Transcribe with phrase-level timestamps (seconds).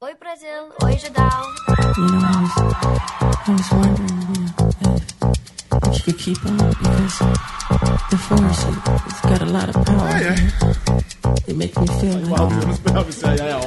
[0.00, 1.42] Oi Brasil, oi Judal.
[1.96, 4.54] You know, I was, I was wondering, you know,
[4.94, 5.02] if,
[5.74, 7.18] if you could keep on because
[8.08, 10.06] the force it, it's got a lot of power.
[10.06, 10.38] Ai, ai.
[11.48, 13.58] It makes me feel Uau, like eu não esperava isso aí, ó.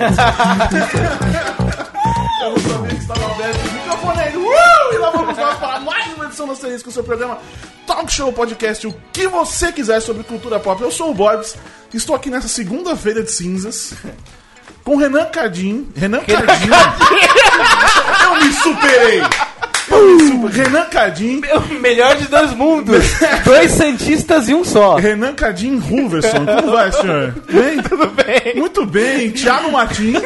[2.41, 4.37] Eu não sabia que estava aberto o microfone aí.
[4.37, 4.93] Uh!
[4.93, 7.39] E lá vamos nós para mais uma edição do Asterisco, o seu programa
[7.85, 10.81] Talk Show Podcast, o que você quiser sobre cultura pop.
[10.81, 11.57] Eu sou o Borbs,
[11.93, 13.95] estou aqui nessa segunda-feira de cinzas
[14.83, 15.87] com Renan Cardim.
[15.95, 16.69] Renan Cardim.
[18.25, 19.21] Eu me superei!
[19.89, 20.63] Eu me superei.
[20.63, 21.41] Renan Cardim.
[21.69, 23.03] O melhor de dois mundos.
[23.45, 24.95] dois Santistas e um só.
[24.95, 26.45] Renan Cardim Ruverson.
[26.45, 27.33] Como vai, senhor?
[27.51, 27.81] Bem?
[27.83, 28.55] Tudo bem.
[28.55, 29.31] Muito bem.
[29.31, 30.21] Thiago Martins.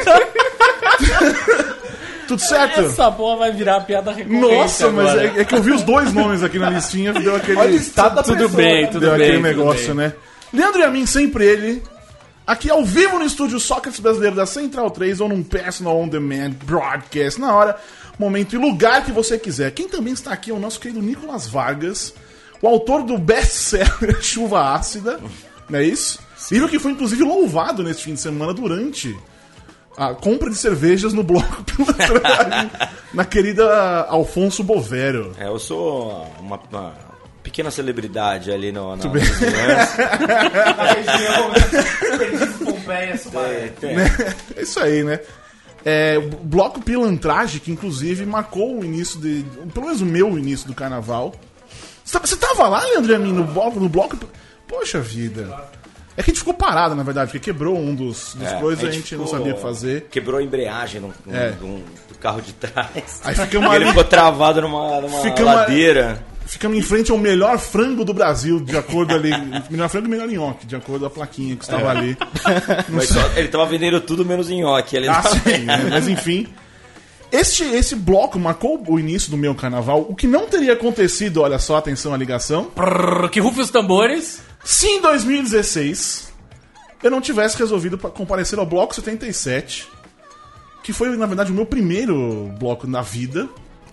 [2.28, 2.80] Tudo certo?
[2.80, 6.12] Essa porra vai virar piada recorrente Nossa, mas é, é que eu vi os dois
[6.12, 9.10] nomes aqui na listinha, deu aquele, Olha o estado da Tudo pessoa, bem, tudo deu
[9.12, 9.20] bem.
[9.22, 10.06] aquele tudo negócio, bem.
[10.08, 10.12] né?
[10.52, 11.82] Leandro e a mim, sempre ele.
[12.46, 16.50] Aqui ao vivo no estúdio Sócrates Brasileiro da Central 3 ou num personal on demand
[16.64, 17.76] broadcast na hora,
[18.16, 19.72] momento e lugar que você quiser.
[19.72, 22.14] Quem também está aqui é o nosso querido Nicolas Vargas,
[22.62, 25.18] o autor do best-seller Chuva Ácida,
[25.68, 26.20] não é isso?
[26.52, 29.18] Livro que foi inclusive louvado neste fim de semana durante
[29.96, 32.70] a compra de cervejas no bloco Pilantragem,
[33.12, 35.32] na querida Alfonso Bovero.
[35.36, 37.05] É, eu sou uma, uma
[37.46, 39.04] pequena celebridade ali no, na.
[42.64, 43.54] Pompeia, Sumaré.
[43.66, 43.96] É, tem.
[44.56, 45.20] É isso aí, né?
[45.84, 49.44] É, o bloco Pilantragem, que inclusive marcou o início de.
[49.72, 51.32] Pelo menos o meu início do carnaval.
[52.04, 54.16] Você tava- Você tava lá, Leandro e a mim, no bloco, no bloco.
[54.68, 55.48] Poxa vida.
[56.16, 58.82] É que a gente ficou parado, na verdade, porque quebrou um dos, dos É, coisas
[58.84, 60.06] e a gente não ficou- sabia o que fazer.
[60.10, 61.50] Quebrou a embreagem no, no- É.
[61.50, 61.66] do,
[62.08, 63.20] do carro de trás.
[63.22, 66.24] Aí ficamos Ele ali, ficou travado numa, numa Ficamos- ladeira.
[66.46, 69.30] Ficamos em frente ao melhor frango do Brasil, de acordo ali.
[69.70, 72.16] melhor frango e melhor nhoque, de acordo com a plaquinha que estava ali.
[72.88, 74.96] Mas só- ele tava vendendo tudo menos nhoque.
[74.96, 75.88] Ele Ah, tava- sim, né?
[75.90, 76.46] mas enfim.
[77.32, 81.58] Este, esse bloco marcou o início do meu carnaval, o que não teria acontecido, olha
[81.58, 84.40] só, atenção à ligação, Prrr, que rufe os tambores.
[84.64, 86.32] se em 2016
[87.02, 89.88] eu não tivesse resolvido pa- comparecer ao bloco 77,
[90.84, 93.48] que foi, na verdade, o meu primeiro bloco na vida,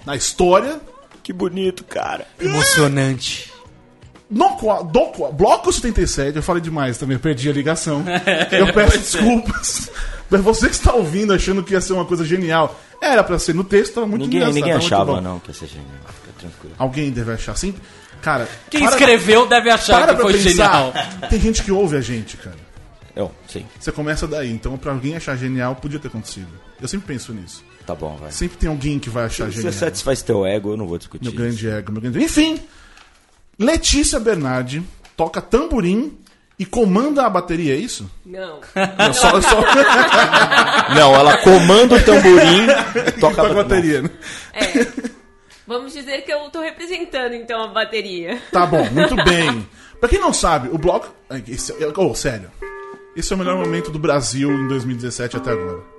[0.05, 0.79] na história.
[1.23, 2.27] Que bonito, cara.
[2.39, 3.51] Emocionante.
[4.29, 4.49] No,
[4.85, 8.03] do bloco 77, eu falei demais também, eu perdi a ligação.
[8.51, 9.91] Eu peço desculpas.
[10.29, 13.53] Mas você que está ouvindo achando que ia ser uma coisa genial, era pra ser
[13.53, 15.87] no texto, tava muito Ninguém, engraçado, ninguém achava, não, que ia ser genial.
[16.07, 16.75] Fica tranquilo.
[16.79, 17.81] Alguém deve achar sempre.
[18.23, 20.49] Cara, Quem para- escreveu deve achar para que foi pensar.
[20.49, 20.93] genial.
[21.29, 22.55] Tem gente que ouve a gente, cara.
[23.15, 23.65] Eu, sim.
[23.79, 24.51] Você começa daí.
[24.51, 26.47] Então, pra alguém achar genial, podia ter acontecido.
[26.81, 27.63] Eu sempre penso nisso.
[27.85, 28.31] Tá bom, vai.
[28.31, 29.73] Sempre tem alguém que vai achar Se você genial.
[29.73, 31.23] satisfaz teu ego, eu não vou discutir.
[31.25, 31.41] Meu isso.
[31.41, 32.23] grande ego, meu grande.
[32.23, 32.59] Enfim,
[33.59, 34.81] Letícia Bernardi
[35.17, 36.17] toca tamborim
[36.57, 38.09] e comanda a bateria, é isso?
[38.25, 38.61] Não.
[38.97, 39.61] Não, só, só
[40.95, 42.67] Não, ela comanda o tamborim
[43.07, 44.01] e toca toca a bateria.
[44.03, 44.09] né?
[44.53, 44.87] É.
[45.67, 48.41] Vamos dizer que eu tô representando então a bateria.
[48.51, 49.67] Tá bom, muito bem.
[49.99, 51.13] Pra quem não sabe, o bloco.
[51.47, 52.49] Esse, é- oh, sério.
[53.15, 55.92] Esse é o melhor momento do Brasil em 2017 até agora.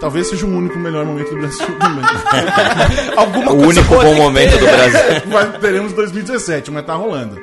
[0.00, 2.04] Talvez seja o único melhor momento do Brasil também.
[3.16, 5.00] Alguma O coisa único bom momento do Brasil.
[5.30, 7.40] Vai, teremos 2017, mas tá rolando.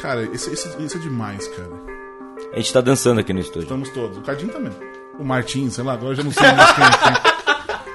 [0.00, 1.70] Cara, isso, isso, isso é demais, cara.
[2.52, 3.62] A gente tá dançando aqui no estúdio.
[3.62, 4.18] Estamos todos.
[4.18, 4.72] O Cardinho também.
[5.18, 6.88] O Martins, sei lá, agora eu já não sei mais quem é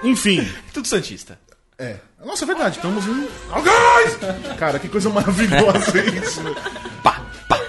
[0.01, 0.11] quem.
[0.11, 1.39] Enfim, Tudo Santista.
[1.79, 1.95] é.
[2.25, 3.27] Nossa, é verdade, estamos em.
[3.53, 4.17] Oh, guys!
[4.57, 6.41] Cara, que coisa maravilhosa isso.
[7.01, 7.59] Pá, pá.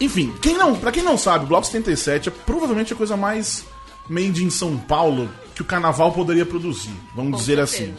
[0.00, 3.64] Enfim, quem não, pra quem não sabe, o Bloco 77 é provavelmente a coisa mais
[4.08, 6.92] made in São Paulo que o carnaval poderia produzir.
[7.14, 7.84] Vamos Com dizer certeza.
[7.92, 7.94] assim.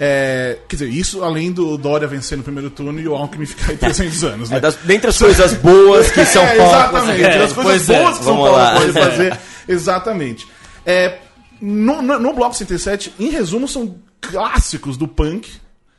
[0.00, 3.72] É, quer dizer, isso além do Dória vencer no primeiro turno e o Alckmin ficar
[3.72, 4.58] aí 300 anos, né?
[4.58, 6.72] É das, dentre as coisas boas que São É, Paulo.
[6.72, 7.22] exatamente.
[7.24, 8.74] É, as coisas é, boas que São Paulo lá.
[8.74, 9.38] pode fazer.
[9.66, 10.46] Exatamente.
[10.86, 11.18] É,
[11.60, 15.50] no, no, no Bloco 107, em resumo, são clássicos do punk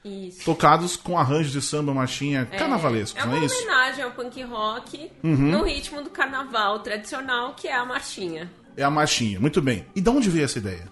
[0.05, 0.45] Isso.
[0.45, 3.55] tocados com arranjos de samba, marchinha, carnavalescos, É não uma é isso?
[3.55, 3.61] Uhum.
[3.63, 8.49] homenagem ao punk rock no ritmo do carnaval tradicional, que é a marchinha.
[8.79, 9.85] É a marchinha, muito bem.
[9.95, 10.87] E de onde veio essa ideia?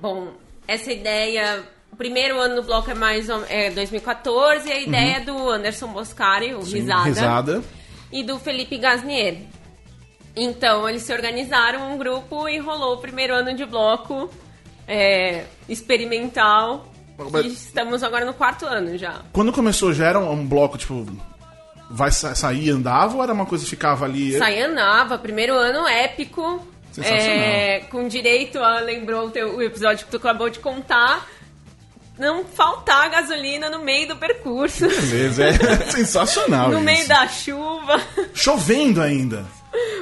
[0.00, 0.28] Bom,
[0.68, 1.62] essa ideia.
[1.90, 5.88] O primeiro ano do bloco é mais é 2014 e a ideia é do Anderson
[5.88, 6.62] Boscari, o Uhum.
[6.64, 7.62] Sim, Risada, Risada.
[8.12, 9.38] e do Felipe Gasnier.
[10.34, 14.28] Então, eles se organizaram um grupo e rolou o primeiro ano de bloco
[14.86, 16.86] é, experimental.
[17.32, 19.22] Mas- E estamos agora no quarto ano já.
[19.32, 21.06] Quando começou, já era um bloco, tipo,
[21.90, 24.36] vai sa sair e andava ou era uma coisa que ficava ali?
[24.36, 26.60] Saia Nava, primeiro ano épico.
[27.04, 31.26] É, com direito a, lembrou o, teu- o episódio que tu acabou de contar,
[32.18, 34.86] não faltar gasolina no meio do percurso.
[34.88, 35.52] Beleza, é
[35.90, 36.84] sensacional no isso.
[36.84, 38.00] meio da chuva.
[38.34, 39.44] Chovendo ainda.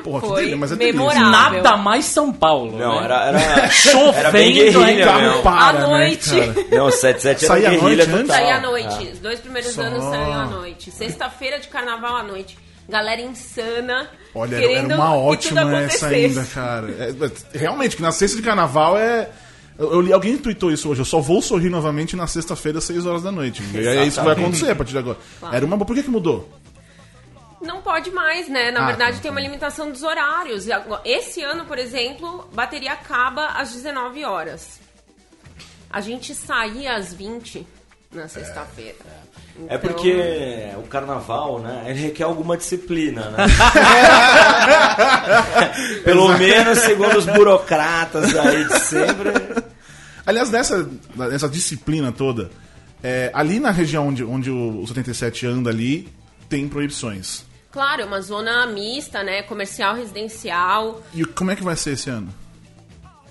[0.04, 0.98] Porra, que Foi delícia, mas é delícia.
[1.00, 1.62] memorável.
[1.62, 2.78] Nada mais São Paulo.
[2.78, 3.04] Não, né?
[3.06, 5.42] era, era, Chovendo, era bem guerrilha mesmo.
[5.42, 6.30] para, À né, noite.
[6.30, 6.54] cara?
[6.76, 8.36] Não, 77 era Saía à guerrilha noite total.
[8.36, 8.60] Saí à Ah.
[8.60, 9.08] noite.
[9.14, 9.82] Os dois primeiros Só.
[9.82, 10.90] anos saíam à noite.
[10.92, 12.56] Sexta-feira de carnaval à noite.
[12.88, 14.10] Galera insana.
[14.34, 16.90] Olha, era- querendo era uma ótima essa ainda, cara.
[16.90, 19.30] É, realmente, que na sexta de carnaval é.
[19.78, 21.00] Eu, eu li, alguém tweetou isso hoje.
[21.00, 23.62] Eu só vou sorrir novamente na sexta-feira, às 6 horas da noite.
[23.74, 25.18] E é isso que vai acontecer a partir de agora.
[25.50, 25.76] Era uma.
[25.78, 26.48] Por que, que mudou?
[27.60, 28.70] Não pode mais, né?
[28.70, 29.22] Na Ah, verdade, tá.
[29.22, 30.66] tem uma limitação dos horários.
[30.66, 30.70] E
[31.06, 34.78] Esse ano, por exemplo, bateria acaba às 19 horas.
[35.90, 37.66] A gente saía às 20
[38.14, 38.94] na sexta-feira.
[39.68, 43.44] É Então, porque o carnaval, né, ele requer alguma disciplina, né?
[46.04, 49.30] Pelo menos segundo os burocratas aí de sempre.
[50.26, 52.50] Aliás, nessa, nessa disciplina toda,
[53.02, 56.08] é, ali na região onde, onde o, o 77 anda ali,
[56.48, 57.44] tem proibições.
[57.70, 59.42] Claro, é uma zona mista, né?
[59.42, 61.02] Comercial, residencial.
[61.12, 62.32] E como é que vai ser esse ano?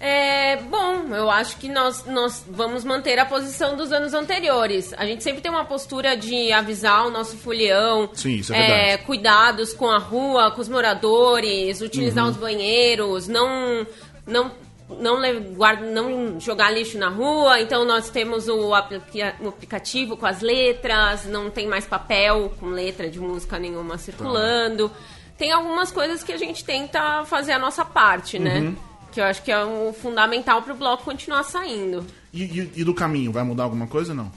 [0.05, 4.93] É, bom, eu acho que nós, nós vamos manter a posição dos anos anteriores.
[4.97, 8.09] A gente sempre tem uma postura de avisar o nosso folião.
[8.13, 9.03] Sim, isso é verdade.
[9.05, 11.87] Cuidados com a rua, com os moradores, Uhum.
[11.87, 13.87] utilizar os banheiros, não,
[14.27, 14.51] não,
[14.89, 15.21] não,
[15.53, 17.61] guarda- não jogar lixo na rua.
[17.61, 22.65] Então nós temos o, aplica- o aplicativo com as letras, não tem mais papel com
[22.65, 24.91] letra de música nenhuma circulando.
[25.37, 28.59] Tem algumas coisas que a gente tenta fazer a nossa parte, né?
[28.59, 28.75] Uhum.
[29.13, 32.05] Que eu acho que é o fundamental pro bloco continuar saindo.
[32.33, 34.31] E, e- e do caminho, vai mudar alguma coisa ou não?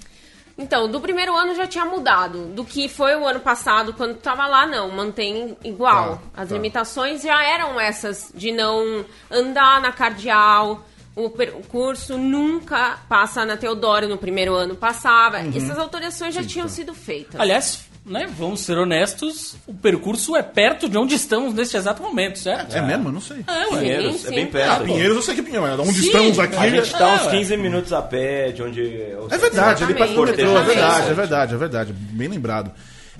[0.58, 2.46] Então, do primeiro ano já tinha mudado.
[2.54, 4.90] Do que foi o ano passado, quando tava lá, não.
[4.90, 6.16] Mantém igual.
[6.34, 6.54] Tá, As tá.
[6.54, 10.86] limitações já eram essas de não andar na cardeal.
[11.14, 15.38] O percurso nunca passa na Teodoro no primeiro ano, passava.
[15.40, 15.52] Uhum.
[15.54, 17.38] Essas alterações já tinham sido feitas.
[17.40, 22.38] Aliás, né, vamos ser honestos, o percurso é perto de onde estamos neste exato momento,
[22.38, 22.74] certo?
[22.74, 23.08] É mesmo?
[23.08, 23.44] Eu não sei.
[23.46, 23.80] É, ué.
[23.80, 24.26] Pinheiros, sim.
[24.28, 24.70] é bem Ah, perto.
[24.70, 25.80] Ah, Pinheiros eu sei que é Pinheiros.
[25.80, 26.56] Onde Sim, estamos aqui.
[26.56, 27.30] A gente tá É, uns ué.
[27.32, 28.80] 15 minutos a pé de onde...
[28.80, 31.92] É verdade, ele passa Exatamente, metrô, é verdade, é verdade, é verdade.
[31.92, 32.70] Bem lembrado.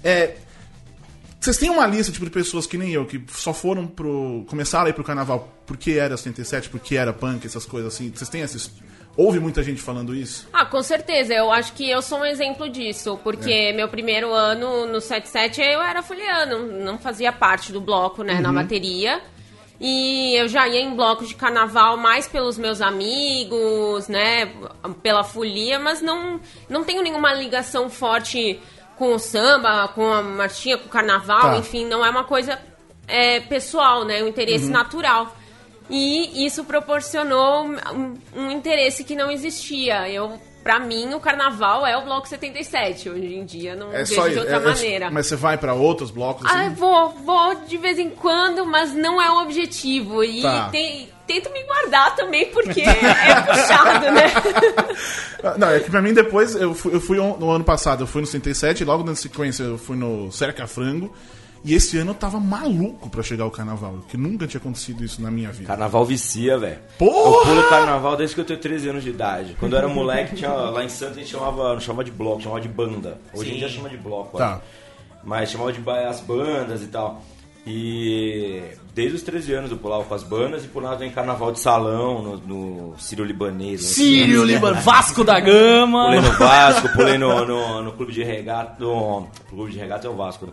[0.05, 0.37] É,
[1.41, 4.45] vocês têm uma lista tipo, de pessoas que nem eu, que só foram pro.
[4.49, 8.13] começaram a ir pro carnaval porque era 77, porque era punk, essas coisas assim.
[8.15, 8.71] Vocês têm esses.
[9.17, 10.47] Houve muita gente falando isso?
[10.53, 11.33] Ah, com certeza.
[11.33, 13.19] Eu acho que eu sou um exemplo disso.
[13.25, 13.73] Porque É.
[13.73, 18.41] meu primeiro ano no 77 eu era foliano, não fazia parte do bloco, né, Uhum.
[18.43, 19.23] na bateria.
[19.81, 24.51] E eu já ia em blocos de carnaval mais pelos meus amigos, né,
[25.03, 28.59] pela folia, mas não, não tenho nenhuma ligação forte
[28.97, 31.57] com o samba, com a marchinha, com o carnaval, Tá.
[31.59, 32.59] enfim, não é uma coisa
[33.09, 35.36] é, pessoal, né, um interesse natural.
[35.89, 40.09] E isso proporcionou um, um interesse que não existia.
[40.11, 40.33] Eu,
[40.65, 43.09] pra mim, o carnaval é o bloco 77.
[43.09, 45.11] Hoje em dia não É vejo só de outra é- é- maneira.
[45.13, 46.75] Mas você vai pra outros blocos Ah, assim?
[46.75, 50.25] vou, vou de vez em quando, mas não é o objetivo.
[50.25, 50.69] E Tá.
[50.71, 54.25] tem- tento me guardar também, porque é puxado, né?
[55.59, 58.21] Não, é que pra mim depois, eu fui, eu fui no ano passado, eu fui
[58.21, 61.15] no 77, logo na sequência eu fui no Cerca Frango.
[61.67, 65.21] E esse ano eu tava maluco pra chegar ao carnaval, que nunca tinha acontecido isso
[65.21, 65.67] na minha vida.
[65.67, 66.79] Carnaval vicia, velho.
[66.97, 67.51] Porra!
[67.51, 69.57] Eu pulo carnaval desde que eu tenho 13 anos de idade.
[69.59, 72.41] Quando eu era moleque, tinha, lá em Santos a gente chamava, não chamava de bloco,
[72.41, 73.21] chamava de banda.
[73.35, 74.39] Hoje em dia chama de bloco.
[74.39, 74.61] Tá.
[74.63, 74.87] ó.
[75.25, 77.21] Mas chamava de as bandas e tal.
[77.67, 78.63] E
[78.95, 82.23] desde os 13 anos eu pulava com as bandas e pulava em carnaval de salão,
[82.23, 83.83] no, no Sírio Libanês.
[83.83, 83.89] né?
[83.89, 86.05] Sírio, Líbano, Vasco da Gama.
[86.05, 88.77] Pulei no Vasco, pulei no, no, no clube de regata.
[88.79, 90.53] No, clube de regata é o Vasco, né?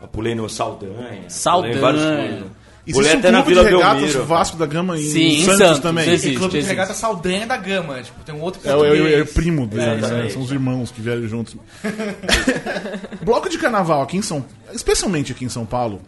[0.00, 1.24] Eu pulei no Saldanha.
[1.28, 1.74] Saldanha.
[1.74, 2.60] Pulei em vários clubes.
[2.86, 4.24] Existe um até na clube Vila de regatas Belmiro.
[4.24, 6.08] Vasco da Gama em Sim, em Santos, Santos, também.
[6.08, 6.30] existe.
[6.30, 6.70] E Clube de existe.
[6.70, 8.02] Regata Saldanha da Gama.
[8.02, 9.98] Tipo, tem um outro É, é, o- é primo deles, né?
[9.98, 10.32] exatamente.
[10.32, 11.54] São os irmãos que vieram juntos.
[13.22, 16.00] Bloco de carnaval aqui em São especialmente aqui em São Paulo,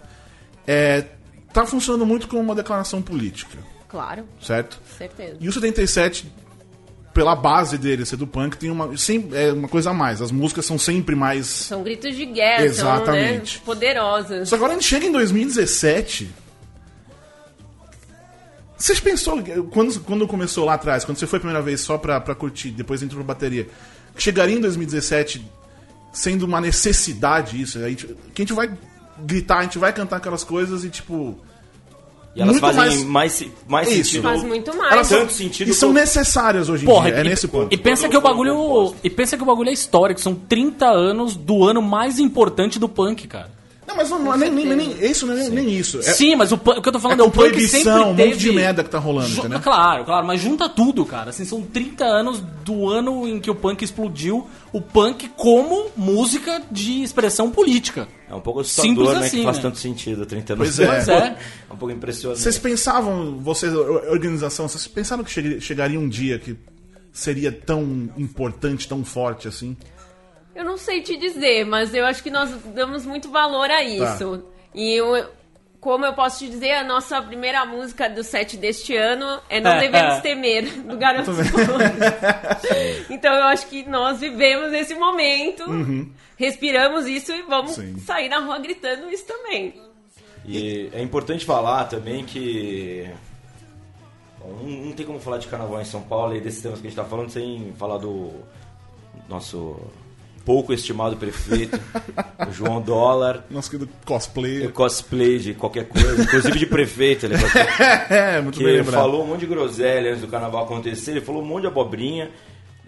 [0.67, 1.05] é,
[1.53, 3.59] tá funcionando muito como uma declaração política,
[3.89, 4.81] Claro, certo?
[4.97, 5.37] certeza.
[5.41, 6.27] E o 77,
[7.13, 10.23] pela base dele ser do punk, tem uma, sim, é uma coisa a mais.
[10.23, 11.47] As músicas são sempre mais.
[11.47, 13.53] São gritos de guerra, Exatamente.
[13.53, 14.49] são né, poderosas.
[14.49, 16.31] Só agora a gente chega em 2017.
[18.77, 19.41] Vocês pensou,
[19.71, 22.71] quando, quando começou lá atrás, quando você foi a primeira vez só pra, pra curtir,
[22.71, 23.69] depois entrou pra bateria,
[24.17, 25.47] chegaria em 2017
[26.13, 27.79] sendo uma necessidade isso?
[27.79, 28.77] Aí, que a gente vai
[29.21, 31.39] gritar, a gente vai cantar aquelas coisas e tipo.
[32.35, 34.05] E elas Muito fazem mais- mais, mais, Isso.
[34.05, 34.23] sentido.
[34.23, 34.93] Faz muito mais.
[34.93, 37.19] Elas são, tanto sentido e são como- necessárias hoje em Porra, dia.
[37.19, 37.69] É e, nesse ponto.
[37.71, 38.95] e pensa que o bagulho.
[39.05, 42.89] E pensa que o bagulho é histórico, são 30 anos do ano mais importante do
[42.89, 43.51] punk, cara.
[43.93, 45.99] Não, mas não, não nem, nem, nem- isso não é nem, nem isso.
[45.99, 48.01] É, Sim, mas o, o que eu tô falando é é, o punk proibição, sempre
[48.01, 49.61] um monte de merda que tá rolando, Ju- entendeu?
[49.61, 51.31] Claro, claro, mas junta tudo, cara.
[51.31, 56.63] Assim, são 30 anos do ano em que o punk explodiu, o punk como música
[56.71, 58.09] de expressão política.
[58.29, 59.27] É um pouco Simples assustador, né?
[59.27, 59.63] assim, que faz né?
[59.63, 60.87] tanto sentido, 30 anos Pois é.
[60.87, 61.37] Pois é.
[61.69, 62.41] É um pouco impressionante.
[62.41, 66.57] Vocês pensavam, vocês, organização, vocês pensaram que chegaria um dia que
[67.13, 69.77] seria tão importante, tão forte assim?
[70.55, 74.45] Eu não sei te dizer, mas eu acho que nós damos muito valor a isso.
[74.75, 75.27] E eu,
[75.81, 79.73] como eu posso te dizer, a nossa primeira música do set deste ano é Não
[79.73, 80.21] É, Devemos é.
[80.21, 81.31] Temer, do Garoto
[83.11, 85.65] Então eu acho que nós vivemos esse momento,
[86.37, 87.99] respiramos isso e vamos Sim.
[87.99, 89.75] sair na rua gritando isso também.
[90.45, 93.09] E é importante falar também que.
[94.39, 96.87] Bom, não, não tem como falar de carnaval em São Paulo e desses temas que
[96.87, 98.33] a gente tá falando sem falar do
[99.29, 99.81] nosso
[100.45, 101.79] pouco estimado prefeito,
[102.49, 103.45] o João Dólar.
[103.51, 104.69] Nosso querido cosplay.
[104.69, 107.27] Cosplay de qualquer coisa, inclusive de prefeito.
[107.27, 107.35] Ele
[108.11, 108.95] É, muito que bem lembrado.
[108.95, 112.31] falou um monte de groselha antes do carnaval acontecer, ele falou um monte de abobrinha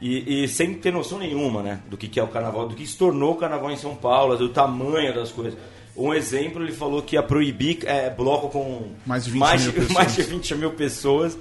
[0.01, 2.87] e, e sem ter noção nenhuma, né, do que, que é o carnaval, do que
[2.87, 5.59] se tornou o carnaval em São Paulo, do tamanho das coisas.
[5.97, 9.73] Um exemplo, ele falou que ia proibir é, bloco com Mais de 20 mais, mil
[9.73, 9.93] pessoas.
[9.95, 11.39] mais de 20 mil pessoas.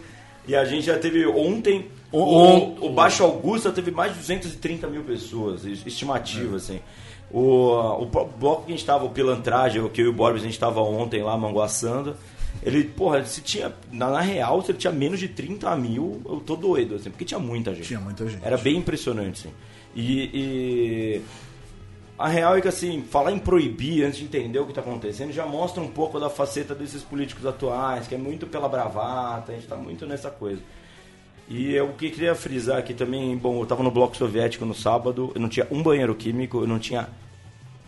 [0.48, 1.88] E a gente já teve ontem.
[2.12, 6.80] O, On- o Baixo Augusta teve mais de 230 mil pessoas, es- estimativa, assim.
[7.32, 10.44] O, o bloco que a gente tava, o Pilantragem, o que eu e o Borbs,
[10.44, 12.16] a gente tava ontem lá manguaçando.
[12.62, 13.74] Ele, porra, se tinha.
[13.92, 17.26] Na, na real, se ele tinha menos de 30 mil, eu tô doido, assim, porque
[17.26, 17.88] tinha muita gente.
[17.88, 18.46] Tinha muita gente.
[18.46, 19.56] Era bem impressionante, assim.
[19.96, 21.22] E, e
[22.25, 25.32] a real é que, assim, falar em proibir antes de entender o que está acontecendo
[25.32, 29.56] já mostra um pouco da faceta desses políticos atuais, que é muito pela bravata, a
[29.56, 30.62] gente está muito nessa coisa.
[31.50, 35.32] E eu que queria frisar aqui também, bom, eu estava no bloco soviético no sábado,
[35.36, 37.10] eu não tinha um banheiro químico, eu não tinha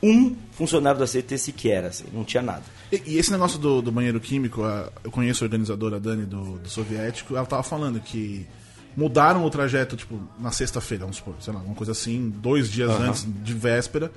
[0.03, 2.63] um funcionário da CT sequer, assim, não tinha nada.
[2.91, 6.59] E, e esse negócio do, do banheiro químico, a- eu conheço a organizadora Dani do,
[6.59, 8.45] do soviético, ela tava falando que
[8.95, 12.89] mudaram o trajeto, tipo, na sexta-feira, vamos supor, sei lá, uma coisa assim, dois dias
[12.91, 14.11] antes de véspera,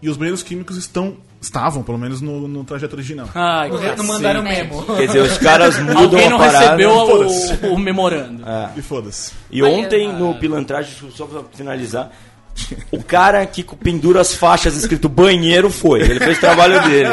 [0.00, 3.28] e os banheiros químicos estão, estavam, pelo menos, no, no trajeto original.
[3.34, 4.84] Ai, Não mandaram memo.
[4.84, 6.58] Quer dizer, os caras mudam Alguém a não parada.
[6.76, 8.44] recebeu o, o memorando.
[8.76, 9.32] E foda-se.
[9.50, 12.12] E ontem, no pilantragem, só pra finalizar,
[12.90, 16.00] o cara que pendura as faixas escrito banheiro foi.
[16.02, 17.10] Ele fez o trabalho dele.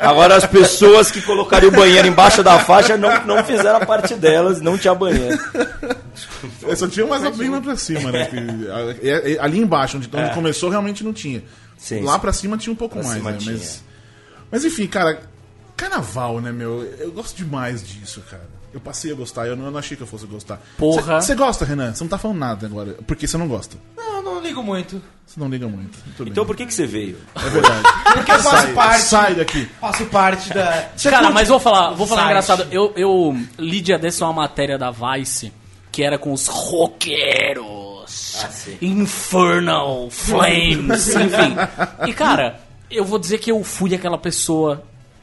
[0.00, 4.14] Agora, as pessoas que colocariam o banheiro embaixo da faixa não, não fizeram a parte
[4.14, 5.38] delas, não tinha banheiro.
[6.62, 8.26] Eu só tinha mais bem lá pra cima, né?
[8.26, 11.38] que- ali embaixo, onde, onde começou, realmente não tinha.
[11.38, 11.42] É.
[11.76, 12.20] Sim, lá sim.
[12.20, 13.38] pra cima tinha um pouco Pra mais, né?
[13.44, 13.84] Mas,
[14.50, 15.20] mas enfim, cara,
[15.76, 16.82] carnaval, né, meu?
[16.98, 18.48] Eu gosto demais disso, cara.
[18.72, 20.60] Eu passei a gostar, eu não, eu não achei que eu fosse gostar.
[20.78, 21.20] Porra.
[21.20, 21.92] Você gosta, Renan?
[21.94, 22.96] Você não tá falando nada agora.
[23.06, 23.76] Porque você não gosta.
[23.96, 25.00] Não, eu não ligo muito.
[25.26, 25.98] Você não liga muito.
[26.06, 26.46] Muito Então bem.
[26.46, 27.18] por que, que você veio?
[27.34, 27.82] É verdade.
[28.14, 29.00] Porque eu faço sai, parte.
[29.02, 29.68] sai daqui.
[29.80, 30.90] Faço parte da.
[31.10, 32.30] Cara, mas vou falar, vou falar Site.
[32.30, 32.66] engraçado.
[32.70, 35.52] Eu, eu li dia desse uma matéria da Vice
[35.90, 38.42] que era com os roqueiros.
[38.44, 38.76] Ah, sim.
[38.80, 41.54] Infernal Flames, enfim.
[42.08, 42.60] E cara,
[42.90, 44.82] eu vou dizer que eu fui aquela pessoa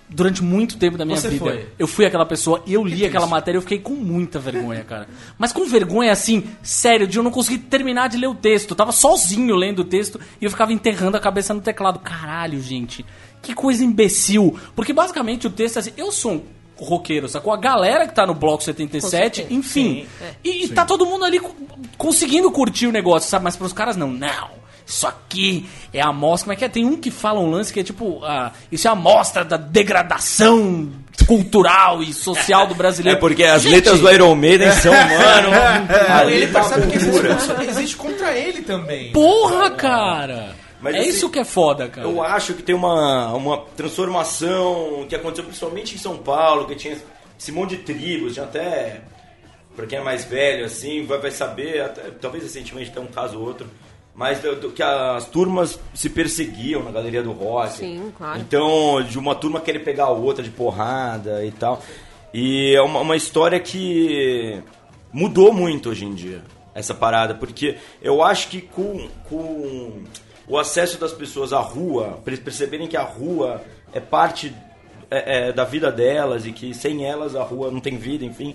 [0.10, 1.44] durante muito tempo da minha Você vida.
[1.46, 1.68] foi.
[1.78, 4.84] Eu fui aquela pessoa e eu li aquela matéria e eu fiquei com muita vergonha,
[4.84, 5.08] cara.
[5.38, 8.72] Mas com vergonha assim, sério, de eu não conseguir terminar de ler o texto.
[8.72, 12.00] Eu tava sozinho lendo o texto e eu ficava enterrando a cabeça no teclado.
[12.00, 13.06] Caralho, gente.
[13.42, 14.58] Que coisa imbecil.
[14.76, 16.44] Porque basicamente o texto é assim, eu sou um
[16.84, 17.54] roqueiro, sacou?
[17.54, 19.54] A galera que tá no Bloco 77, certeza.
[19.54, 20.08] enfim.
[20.44, 21.54] E, e tá todo mundo ali co-
[21.98, 23.44] conseguindo curtir o negócio, sabe?
[23.44, 24.59] Mas pros caras não, não.
[24.90, 26.46] Isso aqui é a amostra.
[26.46, 26.70] Como é que é?
[26.70, 28.22] Tem um que fala um lance que é tipo.
[28.26, 30.90] ah, isso é a amostra da degradação
[31.28, 33.20] cultural e social do É brasileiro.
[33.20, 36.30] porque as Gente, letras do Iron Maiden são, mano.
[36.32, 39.12] Ele tá percebe que existe, existe contra ele também.
[39.12, 40.56] Porra, cara!
[40.82, 42.08] Mas é assim, isso que é foda, cara.
[42.08, 46.98] Eu acho que tem uma, uma transformação que aconteceu principalmente em São Paulo, que tinha
[47.38, 49.02] esse monte de tribos, tinha até,
[49.76, 53.38] pra quem é mais velho, assim, vai, vai saber, até- talvez recentemente tem um caso
[53.40, 53.68] ou outro,
[54.20, 57.72] mas do- do que as turmas se perseguiam na galeria do rock.
[57.78, 58.38] Sim, claro.
[58.42, 61.82] Então, de uma turma querer pegar a outra de porrada e tal.
[62.34, 64.62] E é uma, uma história que
[65.14, 66.44] mudou muito hoje em dia,
[66.76, 70.04] essa parada, porque eu acho que com, com
[70.48, 73.62] o acesso das pessoas à rua, pra eles perceberem que a rua
[73.94, 74.54] é parte
[75.10, 78.54] é, é, da vida delas e que sem elas a rua não tem vida, enfim.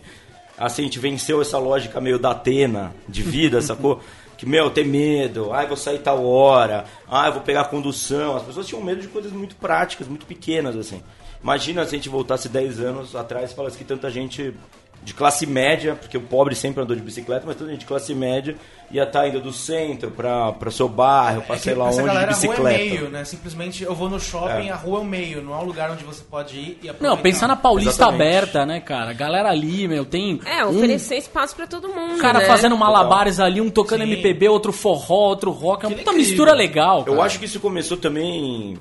[0.59, 4.01] Assim, a gente venceu essa lógica meio da Atena de vida, sacou?
[4.37, 8.37] Que, meu, ter medo, ai, vou sair tal hora, ai, vou pegar a condução.
[8.37, 11.03] As pessoas tinham medo de coisas muito práticas, muito pequenas, assim.
[11.43, 14.55] Imagina se a gente voltasse 10 anos atrás e falasse que tanta gente
[15.05, 18.15] de classe média, porque o pobre sempre andou de bicicleta, mas toda gente de classe
[18.15, 18.57] média
[18.91, 22.03] ia estar indo do centro pra, pra seu bairro, pra É sei lá onde, de
[22.05, 22.79] galera, a rua é bicicleta.
[22.79, 23.25] meio, né?
[23.25, 24.71] Simplesmente eu vou no shopping, É.
[24.71, 27.17] a rua é o meio, não é um lugar onde você pode ir e aproveitar.
[27.17, 28.23] Não, pensar na Paulista Exatamente.
[28.23, 29.13] aberta, né, cara?
[29.13, 30.41] Galera ali, meu, tem.
[30.47, 32.19] É, um oferecer espaço pra todo mundo.
[32.19, 32.47] cara né?
[32.47, 34.11] fazendo malabares ali, um tocando Sim.
[34.13, 35.85] MPB, outro forró, outro rock.
[35.85, 37.01] É uma mistura legal.
[37.07, 37.27] Eu cara.
[37.27, 38.79] acho que isso começou também.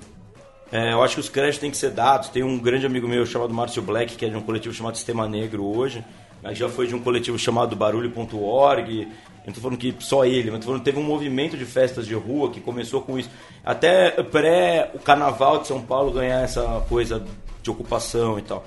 [0.74, 2.30] É, eu acho que os créditos têm que ser dados.
[2.30, 5.30] Tem um grande amigo meu chamado Márcio Black, que é de um coletivo chamado Sistema
[5.30, 6.03] Negro hoje.
[6.42, 9.01] Mas já foi de um coletivo chamado Barulho.org.
[9.01, 9.08] Eu
[9.46, 12.08] não tô falando que só ele, mas tô falando que teve um movimento de festas
[12.08, 13.30] de rua que começou com isso.
[13.63, 17.24] Até pré o carnaval de São Paulo ganhar essa coisa
[17.62, 18.65] de ocupação e tal.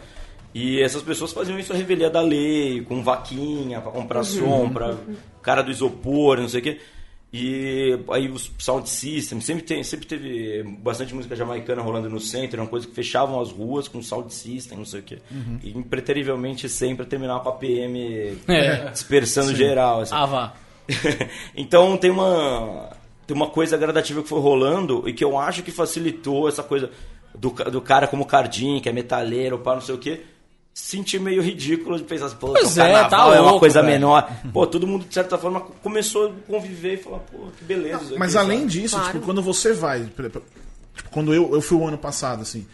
[0.54, 4.94] E essas pessoas faziam isso a revelia da lei, com vaquinha pra comprar som, pra
[5.42, 6.80] cara do isopor, não sei o quê.
[7.38, 12.57] E aí os sound system, sempre, tem, sempre teve bastante música jamaicana rolando no centro,
[12.57, 15.19] era uma coisa que fechavam as ruas com sound system, não sei o quê.
[15.62, 18.90] E impreterivelmente sempre terminava com a PM É.
[18.90, 20.00] dispersando geral.
[20.00, 20.14] assim.
[20.14, 20.55] Ah, vá.
[21.55, 22.90] então tem uma
[23.26, 26.90] tem uma coisa gradativa que foi rolando e que eu acho que facilitou essa coisa
[27.35, 30.23] do, do cara como Cardim, que é metaleiro, pá, não sei o quê.
[30.78, 33.61] Sentir meio ridículo de pensar assim, pô, Pois o é, carnaval tá é uma louco,
[33.61, 33.95] coisa velho.
[33.95, 34.30] menor.
[34.52, 38.02] Pô, todo mundo, de certa forma, começou a conviver e falar, pô, que beleza.
[38.04, 38.71] isso Mas além sabe?
[38.73, 39.12] disso, Claro.
[39.12, 40.04] tipo, quando você vai.
[40.04, 40.42] Tipo,
[41.11, 42.66] quando eu, eu fui o ano passado, assim.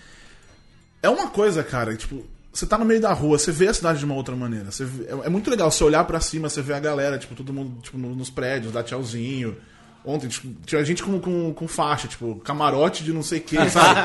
[1.00, 4.00] É uma coisa, cara, tipo, você tá no meio da rua, você vê a cidade
[4.00, 4.72] de uma outra maneira.
[4.72, 7.36] Você vê- é, é muito legal você olhar pra cima, você vê a galera, tipo,
[7.36, 9.56] todo mundo tipo, no- nos prédios, dá tchauzinho.
[10.04, 13.56] Ontem, tipo, tinha gente com, com, com faixa, tipo, camarote de não sei o que,
[13.70, 14.00] sabe?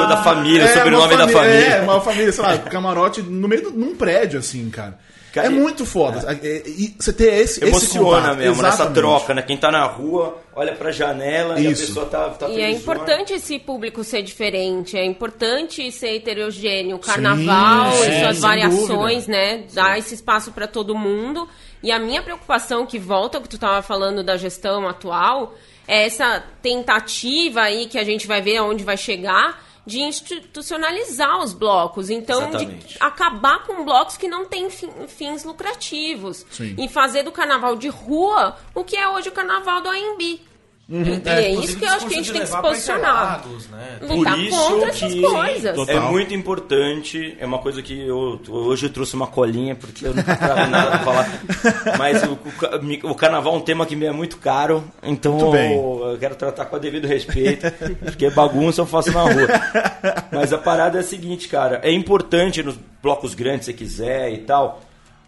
[0.00, 1.66] Toda a família, É, sobrenome da família.
[1.66, 4.98] É, uma família, sei lá, camarote no meio de num prédio, assim, cara.
[5.32, 6.20] Cara, é e- muito foda.
[6.42, 8.94] É, E você ter esse, esse Emociona contato, mesmo nessa exatamente.
[8.94, 9.42] troca, né?
[9.42, 11.82] Quem tá na rua, olha pra janela e Isso.
[11.82, 16.96] a pessoa tá, tá E é importante esse público ser diferente, é importante ser heterogêneo.
[16.96, 19.64] O carnaval Sim, e suas variações, né?
[19.72, 21.48] Dar esse espaço para todo mundo.
[21.82, 25.54] E a minha preocupação, que volta ao que tu estava falando da gestão atual,
[25.88, 31.52] é essa tentativa aí que a gente vai ver aonde vai chegar de institucionalizar os
[31.52, 32.10] blocos.
[32.10, 32.96] Então, de Exatamente.
[33.00, 36.46] acabar com blocos que não têm fin- fins lucrativos.
[36.50, 36.76] Sim.
[36.78, 40.40] E fazer do carnaval de rua o que é hoje o carnaval do AMB.
[40.90, 41.04] Uhum.
[41.24, 43.46] E é, inclusive isso que eu acho que a gente tem que se posicionar.
[43.70, 43.98] Né?
[44.02, 45.76] Lutar Por isso contra essas que coisas.
[45.76, 45.96] Total.
[45.96, 50.12] é muito importante, é uma coisa que eu hoje eu trouxe uma colinha porque eu
[50.12, 51.28] não trago nada pra falar.
[51.96, 52.32] Mas o,
[53.06, 55.76] o o carnaval é um tema que me é muito caro, então Muito bem.
[55.76, 57.70] eu quero tratar com o devido respeito,
[58.04, 59.48] porque bagunça eu faço na rua.
[60.32, 64.38] Mas a parada é a seguinte, cara, é importante nos blocos grandes se quiser e
[64.38, 64.80] tal.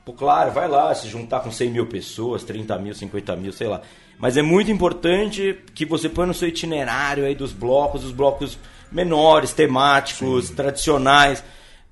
[0.04, 3.68] Pô, claro, vai lá se juntar com 100 mil pessoas, 30 mil, 50 mil, sei
[3.68, 3.80] lá.
[4.18, 8.56] Mas é muito importante que você põe no seu itinerário aí dos blocos, os blocos
[8.90, 11.42] menores, temáticos, tradicionais,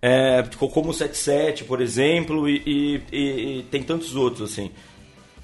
[0.03, 4.71] é, como o 77, por exemplo, e, e- e- e tem tantos outros, assim.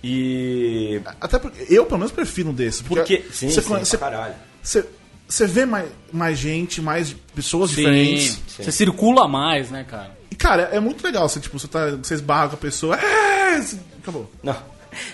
[0.03, 1.01] E.
[1.21, 2.85] Até porque eu, pelo menos, prefiro um desse.
[2.85, 3.25] Porque.
[3.33, 4.35] Sim, você sim, você- pra caralho.
[4.62, 4.87] você-
[5.29, 7.77] você vê mais, mais gente, mais pessoas Sim.
[7.77, 8.41] diferentes.
[8.47, 10.17] Você circula mais, né, cara?
[10.31, 11.29] E, cara, é muito legal.
[11.29, 12.97] Você, tipo, você, tá, você esbarra com a pessoa.
[12.97, 14.31] É, você- acabou.
[14.43, 14.57] Não.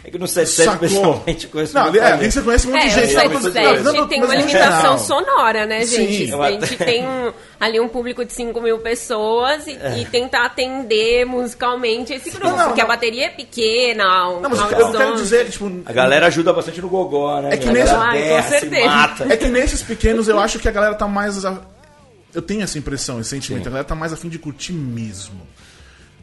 [0.05, 0.89] É que no 77, Sacou.
[0.89, 2.33] pessoalmente, conheço Não, é, gente.
[2.33, 3.07] você conhece um monte É, gente.
[3.09, 4.99] sei, mas- mas- 77 não, não, tem mas uma limitação geral.
[4.99, 5.97] sonora, né, Sim.
[6.09, 6.31] gente?
[6.31, 9.99] Eu a até- gente tem um- ali um público de 5 mil pessoas e, É.
[10.01, 14.61] e tentar atender musicalmente esse grupo, Não, não, porque a bateria é pequena, Não, mas
[14.61, 15.71] a eu quero dizer que, tipo.
[15.87, 17.51] A galera ajuda bastante no gogó, né?
[17.53, 17.93] É que nesse-
[18.49, 18.87] certeza.
[18.87, 19.27] mata.
[19.33, 21.45] É que nesses pequenos eu acho que a galera tá mais.
[21.45, 21.59] a-
[22.35, 23.63] Eu tenho essa impressão, esse sentimento.
[23.65, 23.69] Sim.
[23.69, 25.47] A galera tá mais afim de curtir mesmo.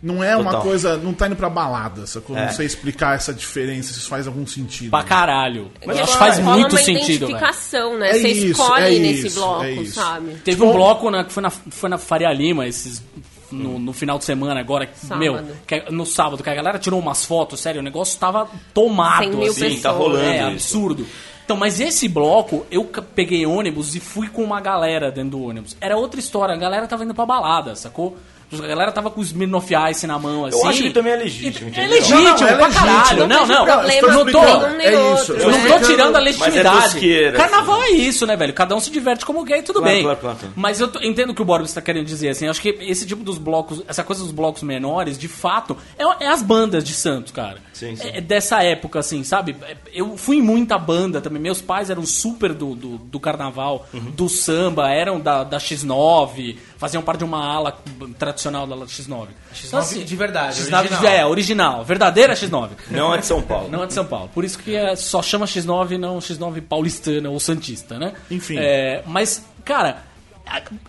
[0.01, 0.61] Não é uma Total.
[0.61, 0.97] coisa.
[0.97, 2.37] Não tá indo pra balada, sacou?
[2.37, 2.45] É.
[2.45, 4.91] Não sei explicar essa diferença, se isso faz algum sentido.
[4.91, 5.69] Pra caralho.
[5.85, 8.09] Mas acho que faz muito uma sentido, identificação, né?
[8.09, 9.95] É Você isso, escolhe é nesse isso, bloco, é isso.
[9.95, 10.35] sabe?
[10.43, 13.03] Teve um bloco né, que foi na, foi na Faria Lima esses,
[13.51, 14.85] no, no final de semana agora.
[14.85, 15.19] que, Sábado.
[15.19, 18.47] Meu, que, é- no sábado, que a galera tirou umas fotos, sério, o negócio tava
[18.73, 19.23] tomado.
[19.23, 19.59] 100 mil assim.
[19.61, 19.81] pessoas.
[19.81, 20.77] tá rolando É, isso.
[20.77, 21.05] absurdo.
[21.43, 22.83] Então, mas esse bloco, eu
[23.15, 25.75] peguei ônibus e fui com uma galera dentro do ônibus.
[25.81, 28.17] Era outra história, a galera tava indo pra balada, sacou?
[28.51, 30.67] A galera tava com os Smirnoff Ice na mão, assim.
[30.67, 32.87] acho que também é legítimo, É legítimo, Não, não, é pra legítimo.
[32.87, 33.27] caralho.
[33.27, 33.67] Não, Não não.
[33.67, 34.41] eu tô,
[34.79, 36.81] é isso, eu não tô explicando- tirando a é legitimidade.
[36.83, 38.53] tosqueira, Carnaval é isso, né, velho?
[38.53, 40.03] Cada um se diverte como quer e tudo Claro, bem.
[40.03, 40.53] claro, claro, claro.
[40.55, 42.47] Mas eu tô- entendo o que o Borbs está querendo dizer, assim.
[42.47, 46.27] Acho que esse tipo dos blocos, essa coisa dos blocos menores, de fato, é, é
[46.27, 47.57] as bandas de Santos, cara.
[47.73, 48.09] Sim, sim.
[48.13, 49.55] É dessa época, assim, sabe?
[49.93, 51.41] Eu fui em muita banda também.
[51.41, 54.11] Meus pais eram super do, do, do carnaval, Uhum.
[54.11, 57.77] do samba, eram da, da X9, faziam parte de uma ala
[58.17, 59.27] tradicional da X9.
[59.53, 60.99] X9 de verdade, X9 original.
[61.01, 61.83] de- é, original.
[61.85, 62.69] Verdadeira X9.
[62.89, 63.69] Não é de São Paulo.
[63.69, 64.29] Não é de São Paulo.
[64.33, 68.13] Por isso que é- só chama X9 e não X9 paulistana ou santista, né?
[68.31, 68.55] Enfim.
[68.57, 70.03] É, mas, cara,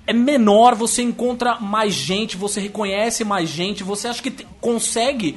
[0.06, 5.36] é menor, você encontra mais gente, você reconhece mais gente, você acha que consegue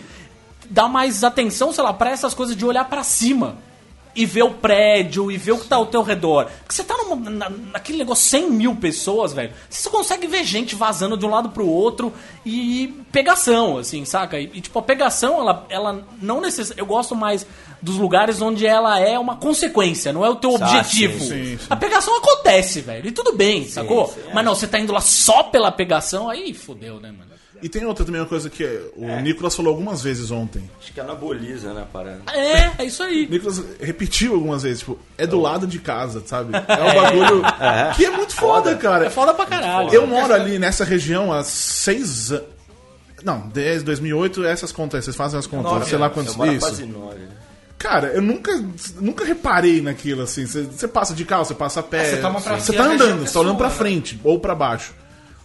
[0.70, 3.58] dar mais atenção, sei lá, pra essas coisas de olhar pra cima.
[4.16, 6.46] E ver o prédio, e ver o que tá ao teu redor.
[6.60, 9.52] Porque você tá numa- na- naquele negócio 100 mil pessoas, velho.
[9.68, 12.14] Você só consegue ver gente vazando de um lado pro outro
[12.46, 14.40] e pegação, assim, saca?
[14.40, 16.80] E, e, tipo, a pegação, ela, ela não necessariamente.
[16.80, 17.46] Eu gosto mais
[17.82, 21.20] dos lugares onde ela é uma consequência, não é o teu Ah, objetivo.
[21.20, 21.66] sim, sim, sim.
[21.70, 23.08] A pegação acontece, velho.
[23.08, 24.14] E tudo bem, sacou?
[24.34, 27.33] Mas não, você tá indo lá só pela pegação, aí fodeu, né, mano?
[27.64, 30.70] E tem outra também, uma coisa que o Nicolas falou algumas vezes ontem.
[30.82, 32.22] Acho que anaboliza, né, parada.
[32.34, 33.26] É, é isso aí.
[33.26, 36.52] O Nicolas repetiu algumas vezes, tipo, é do lado de casa, sabe?
[36.68, 37.42] É um bagulho
[37.96, 39.06] que é muito foda, cara.
[39.06, 39.94] É foda pra caralho.
[39.94, 42.48] Eu moro ali nessa região há seis anos.
[43.24, 46.46] Não, desde 2008, essas contas aí, vocês fazem as contas, Nove sei lá quantos Eu
[46.48, 46.60] isso.
[46.60, 47.20] quase nove.
[47.20, 47.30] né?
[47.78, 48.52] Cara, eu nunca,
[49.00, 50.46] nunca reparei naquilo assim.
[50.46, 52.02] Você passa de carro, você passa a pé.
[52.02, 53.74] É, você toma pra Você tá andando, é você tá olhando pra né?
[53.76, 54.94] frente ou pra baixo.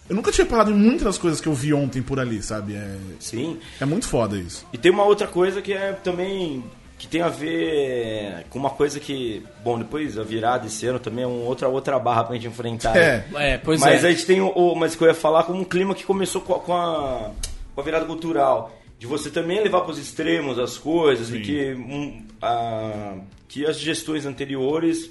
[0.08, 2.74] Eu nunca tinha reparado em muitas das coisas que eu vi ontem por ali, sabe?
[2.74, 3.58] É, Sim.
[3.80, 4.66] é muito foda isso.
[4.72, 6.64] E tem uma outra coisa que é também
[6.98, 11.22] que tem a ver com uma coisa que, bom, depois a virada esse ano também
[11.22, 12.96] é uma outra outra barra pra gente enfrentar.
[12.96, 13.24] É.
[13.36, 14.08] É, pois mas é.
[14.08, 16.40] a gente tem o, o- mas que eu ia falar como um clima que começou
[16.40, 17.30] com a, com a,
[17.74, 21.72] com a virada cultural, de você também levar para os extremos as coisas e que
[21.74, 23.14] um, a-
[23.46, 25.08] que as gestões anteriores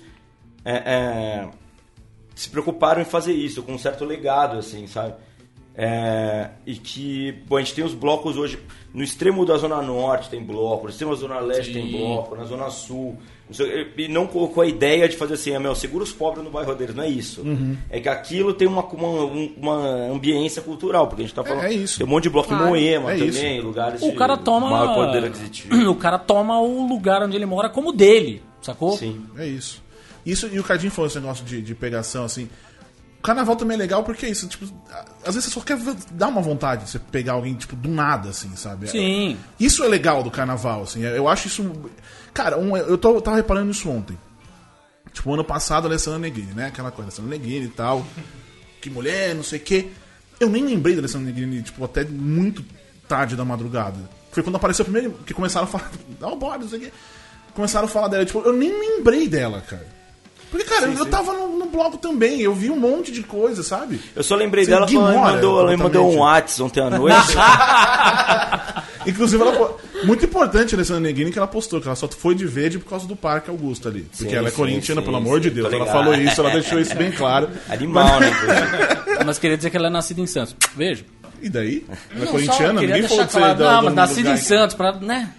[0.65, 1.47] é, é,
[2.37, 5.13] se preocuparam em fazer isso com um certo legado, assim, sabe?
[5.79, 8.57] É, e que, bom, a gente tem os blocos hoje.
[8.93, 12.45] No extremo da Zona Norte tem bloco, no extremo da Zona Leste tem bloco, na
[12.45, 13.15] Zona Sul.
[13.47, 16.43] não sei- E não colocou a ideia de fazer assim, é, meu, segura os pobres
[16.43, 16.95] no bairro deles.
[16.95, 17.43] Não é isso.
[17.91, 19.77] É que aquilo tem uma, uma, uma
[20.11, 21.65] ambiência cultural, porque a gente tá falando.
[21.65, 21.99] É- é isso.
[21.99, 22.65] Tem um monte de bloco Claro.
[22.65, 24.69] em Moema É também, lugares O de cara toma.
[24.71, 25.75] maior poder aquisitivo.
[25.91, 28.97] O cara toma o lugar onde ele mora como dele, sacou?
[28.97, 29.23] Sim.
[29.37, 29.85] É isso.
[30.29, 32.49] Isso, e o Cardinho falou esse negócio de, de pegação, assim.
[33.19, 34.65] O carnaval também é legal porque é isso, tipo,
[35.25, 35.77] às vezes você só quer
[36.11, 38.87] dar uma vontade de você pegar alguém, tipo, do nada, assim, sabe?
[38.87, 39.37] Sim.
[39.59, 41.01] Isso é legal do carnaval, assim.
[41.01, 41.71] Eu acho isso.
[42.33, 44.17] Cara, um- eu tô, tava reparando isso ontem.
[45.11, 46.67] Tipo, ano passado, a Alessandra Negrini, né?
[46.67, 48.05] Aquela coisa, Alessandra Negrini e tal.
[48.81, 49.87] Que mulher, não sei o quê.
[50.39, 52.63] Eu nem lembrei da Alessandra Negrini, tipo, até muito
[53.07, 53.97] tarde da madrugada.
[54.31, 56.91] Foi quando apareceu primeiro, que começaram a falar, dá o bode, não sei o quê.
[57.55, 59.96] Começaram a falar dela, tipo, eu nem lembrei dela, cara.
[60.49, 63.63] Porque, cara, eu, eu tava no, no bloco também, eu vi um monte de coisa,
[63.63, 63.99] sabe?
[64.15, 66.19] Eu só lembrei Você dela quando ela mandou, ela me mandou um.
[66.19, 67.17] WhatsApp ontem à noite.
[69.05, 72.45] Inclusive, ela, muito importante a Alessandra Negrini que ela postou, que ela só foi de
[72.45, 74.01] verde por causa do Parque Augusto ali.
[74.01, 75.73] Porque Sim, ela é sim, corintiana, sim, pelo amor de sim, Deus.
[75.73, 77.49] Ela falou isso, ela deixou isso bem claro.
[77.69, 78.29] Animal, né?
[78.29, 79.23] inclusive.
[79.25, 80.55] Mas queria dizer que ela é nascida em Santos.
[80.75, 81.05] Vejo.
[81.41, 81.85] E daí?
[82.15, 82.81] Ela é corintiana?
[82.81, 83.59] Ninguém falou ser claro.
[83.59, 85.29] da, Não, mas nascida em Santos, pra, né?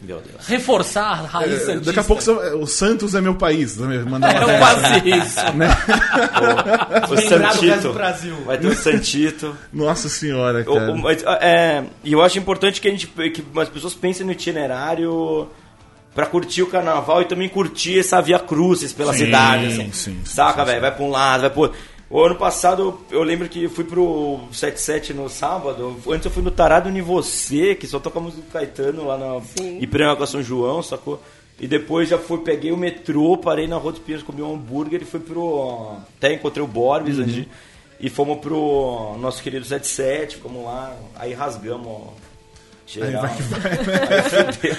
[0.00, 0.46] Meu Deus.
[0.46, 1.84] Reforçar a raiz É, santista.
[1.86, 3.76] Daqui a pouco você- o Santos é meu país.
[3.78, 3.98] né?
[4.08, 5.38] Mandar uma É quase isso.
[7.10, 7.92] O Lembrar do resto Santito.
[7.92, 8.36] Brasil.
[8.44, 9.56] Vai ter o Santito.
[9.72, 10.92] Nossa senhora, O- cara.
[10.92, 14.32] o- mas, é, e eu acho importante que, a gente, que as pessoas pensem no
[14.32, 15.48] itinerário
[16.14, 19.66] pra curtir o carnaval e também curtir essa via crucis pela Sim, cidade.
[19.66, 19.90] Assim.
[19.92, 20.80] sim, sim, Saca, velho?
[20.80, 21.72] Vai pra um lado, vai pro.
[22.10, 25.94] O ano passado eu lembro que fui pro 77 no sábado.
[26.08, 29.18] Antes eu fui no Tarado Em Você, que só toca a música do Caetano lá
[29.18, 29.40] na
[29.78, 31.20] Ipiranga com a São João, sacou?
[31.60, 35.02] E depois já fui, peguei o metrô, parei na Rua dos Pinheiros, comi um hambúrguer
[35.02, 35.96] e fui pro.
[36.16, 37.48] Até encontrei o Borbis antes de-
[38.00, 42.12] E fomos pro nosso querido 77, fomos lá, aí rasgamos, ó.
[42.86, 43.20] Geral.
[43.20, 43.60] vai que vai,
[44.18, 44.76] Aí fudeu.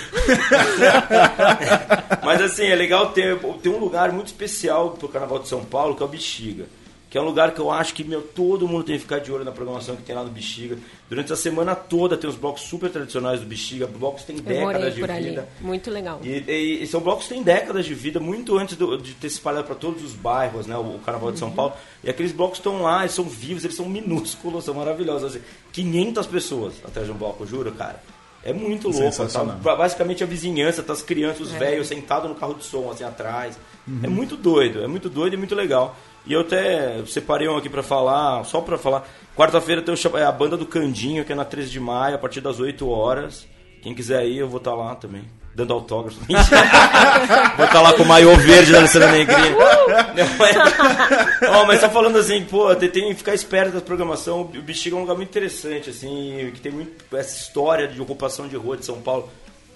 [2.25, 5.95] Mas assim, é legal ter, ter um lugar muito especial pro Carnaval de São Paulo,
[5.95, 6.65] que é o Bexiga.
[7.09, 9.31] Que é um lugar que eu acho que meu, todo mundo tem que ficar de
[9.31, 10.77] olho na programação que tem lá no Bexiga.
[11.09, 14.93] Durante a semana toda tem os blocos super tradicionais do Bexiga, blocos que têm décadas
[14.93, 15.29] de ali.
[15.29, 15.49] vida.
[15.59, 16.19] Muito legal.
[16.23, 19.27] E, e- e são blocos que têm décadas de vida, muito antes do- de ter
[19.27, 20.77] se espalhado para todos os bairros, né?
[20.77, 21.73] O, Carnaval de São Paulo.
[22.03, 25.35] E aqueles blocos estão lá, eles são vivos, eles são minúsculos, são maravilhosos.
[25.35, 28.03] Assim, 500 pessoas atrás de um bloco, juro, cara.
[28.43, 29.15] É muito louco.
[29.63, 29.75] Tá?
[29.75, 33.57] Basicamente a vizinhança, tá as crianças, os velhos sentados no carro de som, assim, atrás.
[34.03, 35.97] É muito doido, é muito doido e muito legal.
[36.25, 39.07] E eu até separei um aqui pra falar, só pra falar.
[39.35, 42.41] Quarta-feira tem é a banda do Candinho, que é na 13 de maio, a partir
[42.41, 43.47] das 8 horas.
[43.81, 45.23] Quem quiser ir, eu vou estar lá também.
[45.55, 46.19] Dando autógrafo.
[47.57, 49.55] vou estar lá com o maiô verde da Alessandra Negrini.
[50.37, 50.55] Mas,
[51.49, 54.41] Ó, mas tá falando assim, pô, tem, tem que ficar esperto da programação.
[54.41, 58.47] O Bexiga é um lugar muito interessante, assim, que tem muito essa história de ocupação
[58.47, 59.29] de rua de São Paulo.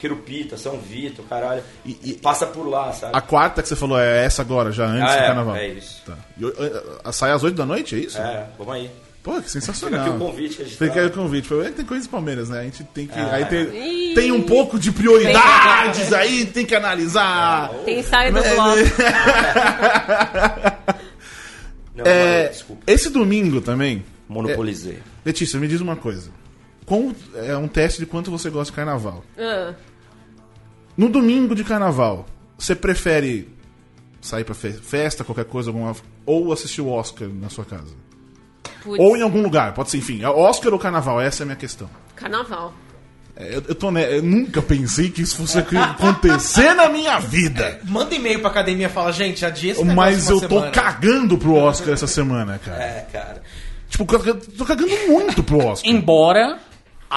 [0.07, 1.63] Querupita, São Vitor, caralho.
[1.85, 3.15] E- e- passa por lá, sabe?
[3.15, 5.55] A quarta que você falou é essa agora, já antes Ah, do é, carnaval.
[5.55, 6.01] é isso.
[6.05, 6.17] Tá.
[6.37, 6.49] E, uh,
[7.07, 8.17] uh, sai às 8 da noite, é isso?
[8.17, 8.91] É, vamos aí.
[9.23, 10.01] Pô, que Fica sensacional.
[10.01, 11.47] aqui o convite que a gente Fica tá- aí o convite.
[11.47, 12.59] Foi, Tem coisas do Palmeiras, né?
[12.59, 13.17] A gente tem que.
[13.17, 13.29] Ah.
[13.35, 17.69] aí tem, tem um pouco de prioridades aí, tem que analisar.
[17.85, 18.79] Tem ensaio do É, bloco.
[21.95, 22.81] Não, É, desculpa.
[22.87, 24.03] esse domingo também.
[24.27, 24.99] Monopolizei.
[25.23, 26.31] Letícia, me diz uma coisa.
[26.85, 29.23] Com, é um teste de quanto você gosta de carnaval.
[29.37, 29.73] Ah,
[30.97, 32.25] No domingo de carnaval,
[32.57, 33.49] você prefere
[34.21, 37.93] sair pra fe- festa, qualquer coisa, alguma, ou assistir o Oscar na sua casa?
[38.83, 40.23] putz, Ou em algum lugar, pode ser, enfim.
[40.25, 41.89] Oscar ou carnaval, essa é a minha questão.
[42.15, 42.73] carnaval.
[43.35, 47.79] É, Eu, eu, tô, né, eu nunca pensei que isso fosse acontecer na minha vida.
[47.85, 50.71] Manda e-mail pra academia e fala, gente, adia esse negócio Mas eu tô semana.
[50.71, 52.83] cagando pro Oscar essa semana, cara.
[52.83, 53.41] É, cara.
[53.89, 55.89] Tipo, eu tô cagando muito pro Oscar.
[55.91, 56.59] Embora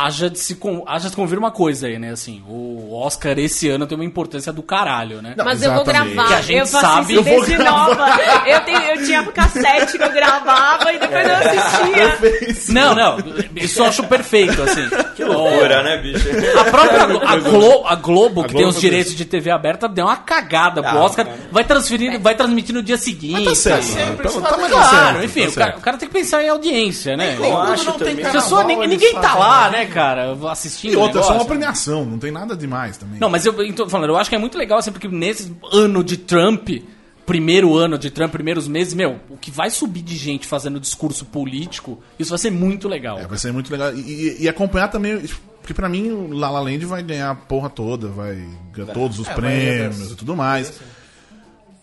[0.04, 2.10] haja de se, con- haja de se convir uma coisa aí, né?
[2.10, 5.34] Assim, o Oscar esse ano tem uma importância do caralho, né?
[5.36, 6.14] Não, Mas eu vou exatamente.
[6.14, 6.28] gravar.
[6.28, 7.14] Que a gente eu sabe.
[7.14, 7.88] Eu vou gravar.
[7.88, 8.06] nova.
[8.46, 12.08] Eu, tenho, eu tinha cassete que eu gravava e depois eu assistia.
[12.16, 12.68] Fez.
[12.68, 13.16] Não, não,
[13.56, 14.88] isso eu acho perfeito, assim.
[15.14, 16.26] Que loucura, né, bicho?
[16.58, 19.50] A própria Glo- a, Glo- a Globo, que A tem Globo os direitos de TV
[19.50, 21.24] aberta, deu uma cagada pro Ah, Oscar.
[21.26, 21.38] cara.
[21.50, 23.44] Vai transferindo, vai transmitir no dia seguinte.
[23.44, 25.78] Tá certo, sempre tá, tá, mas tá Claro, certo, enfim, tá o, cara, certo.
[25.78, 27.36] o cara tem que pensar em audiência, né?
[27.38, 29.85] Eu acho não tem carnaval, Pessoa, ninguém, tá lá, né?
[29.86, 30.92] Né, cara, assistindo.
[30.92, 33.18] E outra, é só uma premiação, não tem nada demais também.
[33.20, 36.02] Não, mas eu tô falando, eu acho que é muito legal, assim, porque nesse ano
[36.04, 36.68] de Trump,
[37.24, 41.24] primeiro ano de Trump, primeiros meses, meu, o que vai subir de gente fazendo discurso
[41.24, 43.18] político, isso vai ser muito legal.
[43.18, 43.92] É, vai ser muito legal.
[43.94, 45.22] E, e- e acompanhar também.
[45.60, 48.40] Porque pra mim o La La Land vai ganhar a porra toda, vai
[48.72, 50.72] ganhar todos os É, prêmios e tudo mais.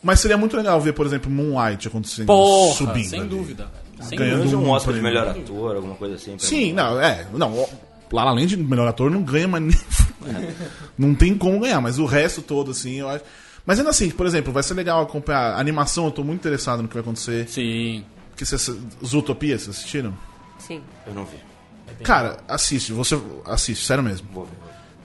[0.01, 3.09] Mas seria muito legal ver, por exemplo, Moonlight acontecendo Porra, subindo.
[3.09, 3.29] sem ali.
[3.29, 3.67] dúvida.
[4.01, 4.55] Sem Ganhando dúvida.
[4.55, 6.37] Arranja um Oscar de melhor ator, alguma coisa assim.
[6.39, 6.73] Sim, mim.
[6.73, 7.25] não, é.
[7.33, 7.67] Não,
[8.13, 9.75] o La La Land, melhor ator, não ganha, mas nem.
[10.97, 13.23] não tem como ganhar, mas o resto todo, assim, eu acho.
[13.65, 16.81] Mas ainda assim, por exemplo, vai ser legal acompanhar a animação, eu tô muito interessado
[16.81, 17.47] no que vai acontecer.
[17.49, 18.03] Sim.
[18.35, 18.69] Que vocês,
[19.05, 20.13] Zootopia, vocês assistiram?
[20.59, 20.81] Sim.
[21.07, 21.37] Eu não vi.
[22.03, 24.27] Cara, assiste, você assiste, sério mesmo.
[24.33, 24.51] Vou ver.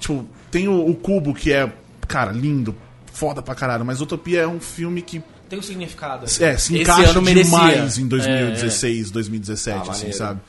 [0.01, 1.73] Tipo, tem o, o Cubo que é,
[2.09, 2.75] cara, lindo,
[3.13, 6.25] foda pra caralho, mas Utopia é um filme que Tem um significado.
[6.25, 7.45] é, se Esse encaixa ano merecia.
[7.59, 10.17] demais em É, 2016, 2017, Ah, assim, maneiro.
[10.17, 10.41] sabe?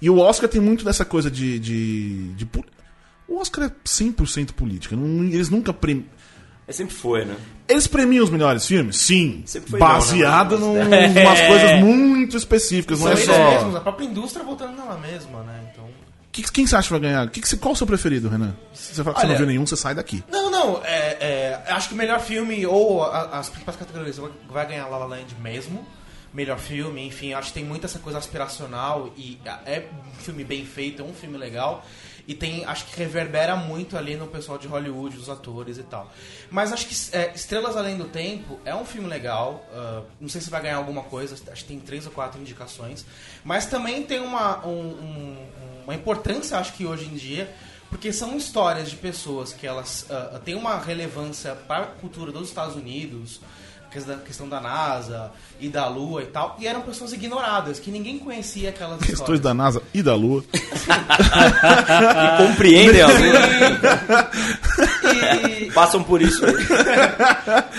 [0.00, 1.58] E o Oscar tem muito dessa coisa de.
[1.58, 2.48] de, de
[3.28, 4.94] o Oscar é 100% política.
[4.94, 6.06] não- eles nunca premiam.
[6.68, 7.36] É, sempre foi, né?
[7.68, 8.96] Eles premiam os melhores filmes?
[8.96, 9.42] Sim.
[9.46, 11.24] Sempre foi Baseado não, em né?
[11.24, 12.98] umas coisas muito específicas.
[13.00, 13.50] Não São é eles só.
[13.50, 15.60] mesmos, a própria indústria voltando nela mesma, né?
[15.72, 15.84] Então...
[16.32, 17.30] Que- quem você acha que vai ganhar?
[17.30, 18.54] Que qual o seu preferido, Renan?
[18.74, 20.22] Se você fala que você não Olha- viu nenhum, você sai daqui.
[20.30, 24.30] Não, não, é, é, acho que o melhor filme, ou a- as principais categorias, vai-
[24.50, 25.86] vai ganhar La La Land mesmo.
[26.36, 30.66] Melhor filme, enfim, acho que tem muito essa coisa aspiracional e é um filme bem
[30.66, 31.82] feito, é um filme legal.
[32.28, 36.12] E tem, acho que reverbera muito ali no pessoal de Hollywood, os atores e tal.
[36.50, 39.64] Mas acho que é, Estrelas Além do Tempo é um filme legal.
[39.72, 43.06] ah, não sei se vai ganhar alguma coisa, acho que tem três ou quatro indicações.
[43.42, 45.46] Mas também tem uma, um- um-
[45.84, 47.48] uma importância, acho que hoje em dia,
[47.88, 52.48] porque são histórias de pessoas que elas ah, têm uma relevância para a cultura dos
[52.48, 53.40] Estados Unidos,
[53.96, 55.30] questão da- questão da NASA
[55.60, 59.40] e da Lua e tal, e eram pessoas ignoradas, que ninguém conhecia aquelas Questões histórias.
[59.40, 60.44] da NASA e da Lua.
[60.52, 63.08] E compreendem a
[65.62, 66.54] E Passam por isso aí.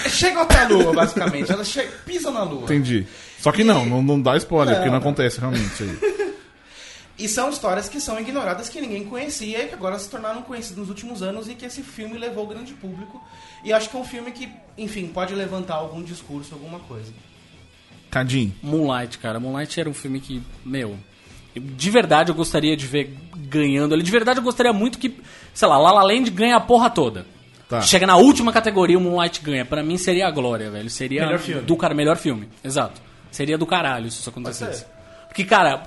[0.09, 1.51] chegam até a Lua, basicamente.
[1.51, 2.63] Elas che- pisam na Lua.
[2.63, 3.05] Entendi.
[3.39, 5.01] Só que não, não, não dá spoiler, Não, porque não não.
[5.01, 6.16] acontece realmente isso aí.
[7.17, 10.77] E são histórias que são ignoradas, que ninguém conhecia e que agora se tornaram conhecidas
[10.77, 13.19] nos últimos anos e que esse filme levou ao grande público.
[13.63, 17.11] E acho que é um filme que, enfim, pode levantar algum discurso, alguma coisa.
[18.11, 18.53] Cadinho.
[18.61, 19.39] Moonlight, cara.
[19.39, 20.97] Moonlight era um filme que, meu.
[21.55, 24.03] eu- De verdade eu gostaria de ver ganhando ali.
[24.03, 25.19] De verdade eu gostaria muito que,
[25.53, 27.25] sei lá, La La Land ganha a porra toda.
[27.67, 27.81] Tá.
[27.81, 29.65] Chega na última categoria, o Moonlight ganha.
[29.65, 30.89] Pra mim seria a glória, velho.
[30.89, 31.61] Seria Melhor filme.
[31.63, 32.47] do cara, melhor filme.
[32.63, 33.01] Exato.
[33.31, 34.85] Seria do caralho se isso acontecesse.
[35.27, 35.83] Porque, cara,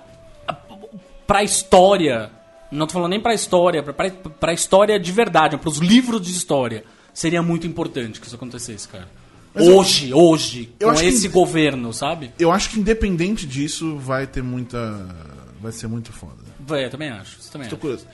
[1.30, 2.28] pra história,
[2.72, 6.32] não tô falando nem pra história, pra, pra, pra história de verdade, pros livros de
[6.32, 6.82] história,
[7.14, 9.06] seria muito importante que isso acontecesse, cara.
[9.54, 12.32] Mas eu- hoje, hoje, eu com acho que- esse governo, sabe?
[12.36, 15.06] Eu acho que independente disso, vai ter muita.
[15.60, 16.34] Vai ser muito foda.
[16.58, 17.38] Vai, eu também acho.
[17.52, 17.76] Também acho.
[17.76, 18.06] curioso.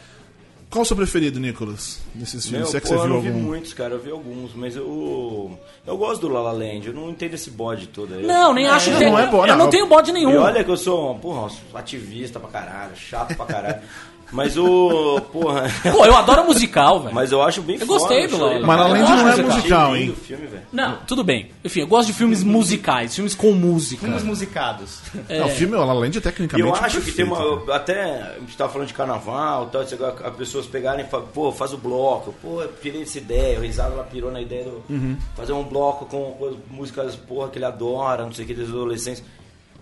[0.69, 2.01] Qual o seu preferido, Nicolas?
[2.15, 2.63] Desses filmes?
[2.63, 3.41] Meu, Se é que pô, você eu viu não vi algum.
[3.41, 3.95] muitos, cara.
[3.95, 5.59] Eu vi alguns, mas eu...
[5.87, 6.89] Eu gosto do La La Land.
[6.89, 8.27] Eu não entendo esse bode todo aí.
[8.27, 9.65] Não, nem acho não, que não é bom, Eu não.
[9.65, 10.37] não tenho bode E nenhum.
[10.39, 13.81] olha que eu sou, porra, um ativista pra caralho, chato pra caralho.
[14.33, 15.21] Mas o.
[15.33, 15.71] Porra.
[15.93, 17.15] Pô, eu adoro musical, velho.
[17.15, 18.55] Mas eu acho bem Eu foda, gostei do chorei.
[18.59, 18.67] Land.
[18.67, 20.15] Mas Land Eu não é de musical, hein?
[20.23, 20.63] filme, velho.
[20.73, 21.51] Não, tudo bem.
[21.65, 24.03] Enfim, eu gosto de filmes musicais, filmes com música.
[24.05, 25.01] Filmes musicados.
[25.29, 25.39] É.
[25.41, 26.69] Não, o filme, o La La Land é E tecnicamente.
[26.69, 27.67] eu acho que tem perfeito, uma.
[27.67, 27.73] né?
[27.75, 28.23] Até.
[28.37, 31.73] A gente tava falando de carnaval e tal, as pessoas pegarem e falam, pô, faz
[31.73, 32.35] o bloco.
[32.43, 33.59] Pô, eu pirei essa ideia.
[33.59, 34.83] O Risado ela pirou na ideia do.
[34.91, 35.17] Uhum.
[35.37, 38.55] Fazer um bloco com, com as músicas, porra, que ele adora, não sei o que,
[38.55, 39.23] dos adolescentes.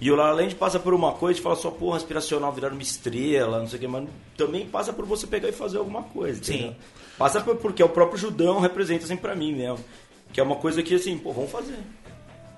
[0.00, 2.72] E o La La Land passa por uma coisa e fala só, porra, aspiracional, virar
[2.72, 6.02] uma estrela, não sei o que, mas também passa por você pegar e fazer alguma
[6.02, 6.42] coisa.
[6.42, 6.54] Sim.
[6.54, 6.74] entendeu?
[7.16, 9.78] Passa por, porque o próprio Judão representa assim pra mim mesmo.
[10.32, 11.78] Que é uma coisa que assim, pô, vamos fazer.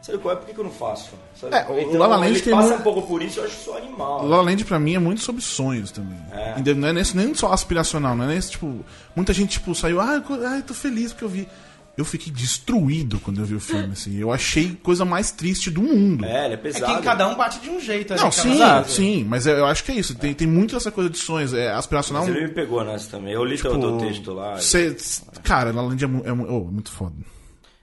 [0.00, 0.36] Sabe qual é?
[0.38, 1.10] Por que, que eu não faço?
[1.38, 1.54] Sabe?
[1.56, 4.26] É, o La ele tem passa muito- um pouco por isso, eu acho isso animal.
[4.26, 6.18] La La Land pra mim é muito sobre sonhos também.
[6.32, 6.74] É.
[6.74, 8.84] Não é nesse, nem só aspiracional, não é nesse, tipo,
[9.16, 11.48] muita gente, tipo, saiu, ah, eu, ah, eu tô feliz porque eu vi.
[11.96, 14.18] Eu fiquei destruído quando eu vi o filme, assim.
[14.18, 16.24] Eu achei coisa mais triste do mundo.
[16.24, 16.96] É, ele é É pesado.
[16.96, 18.12] que cada um bate de um jeito.
[18.12, 20.14] ali, Não, sim, sim, mas eu acho que é isso.
[20.14, 21.54] Tem, tem muito essa coisa de sonhos.
[21.54, 22.28] É aspiracional.
[22.28, 23.32] Ele me pegou nessa também.
[23.32, 24.58] Eu li tipo, teu texto lá.
[24.58, 27.14] cê- c- cara, La La Land é, é mu- oh, muito foda.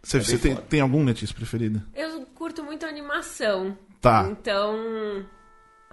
[0.04, 0.67] Você você tem, foda.
[0.69, 1.82] tem algum Letícia preferido?
[1.95, 3.76] Eu curto muito animação.
[4.02, 4.28] Tá.
[4.30, 5.23] Então,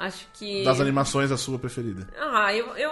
[0.01, 0.65] acho que...
[0.65, 2.09] Das animações, a sua preferida.
[2.19, 2.91] Ah, eu, eu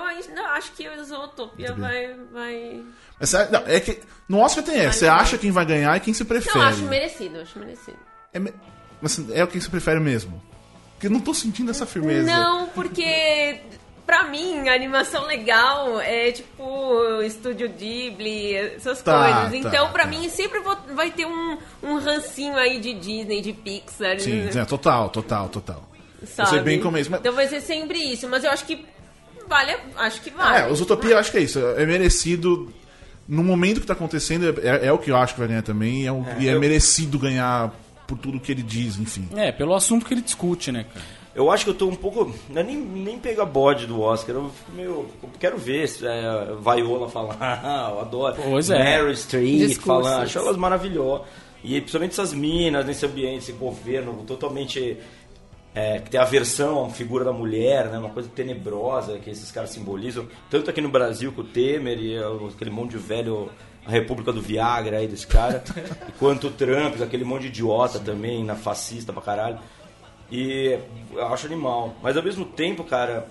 [0.52, 2.14] acho que o Zootopia vai...
[2.32, 2.82] vai...
[3.18, 4.98] Mas, é, não, é que no Oscar tem essa.
[5.00, 6.56] Você acha quem vai ganhar e quem se prefere.
[6.56, 7.98] Não, acho merecido, acho merecido.
[8.32, 8.38] É,
[9.00, 10.40] mas é o que você prefere mesmo.
[10.94, 12.30] Porque eu não tô sentindo essa firmeza.
[12.30, 13.60] Não, porque
[14.06, 19.62] pra mim a animação legal é tipo Estúdio Ghibli, essas Tá, coisas.
[19.62, 20.08] tá, Então, pra tá.
[20.10, 24.62] mim sempre vou- vai ter um, um rancinho aí de Disney, de Pixar, Sim, né,
[24.62, 25.87] é, total, total, total.
[26.26, 26.48] Sabe?
[26.48, 27.10] Eu sei bem como é isso.
[27.10, 28.84] Mas, Então vai ser sempre isso, mas eu acho que
[29.48, 30.58] vale, acho que vale.
[30.68, 31.58] é, os Utopia eu acho que é isso.
[31.76, 32.72] É merecido.
[33.26, 36.06] No momento que tá acontecendo, é, é o que eu acho que vai ganhar também.
[36.06, 37.70] É o- e é eu- merecido ganhar
[38.06, 39.28] por tudo que ele diz, enfim.
[39.36, 41.04] É, pelo assunto que ele discute, né, cara?
[41.34, 42.34] Eu acho que eu tô um pouco.
[42.48, 44.34] Não é nem, nem pegar bode do Oscar.
[44.34, 44.88] Eu fico meio.
[45.22, 46.20] eu quero ver se, é,
[46.60, 47.36] Viola falar.
[47.94, 48.36] eu adoro.
[48.42, 48.78] Pois é.
[48.82, 49.84] Meryl Streep Discursos.
[50.10, 50.22] falando.
[50.24, 51.26] Acho elas maravilhosas.
[51.62, 54.96] E principalmente essas minas nesse ambiente, esse governo totalmente.
[55.78, 58.00] É, que tem aversão à figura da mulher, né?
[58.00, 60.26] Uma coisa tenebrosa que esses caras simbolizam.
[60.50, 63.48] Tanto aqui no Brasil com o Temer e é, aquele monte de velho.
[63.86, 65.62] A República do Viagra aí desse cara.
[66.08, 69.60] e quanto o Trump, aquele monte de idiota também, na fascista pra caralho.
[70.32, 70.76] E
[71.12, 71.94] eu acho animal.
[72.02, 73.28] Mas ao mesmo tempo, cara,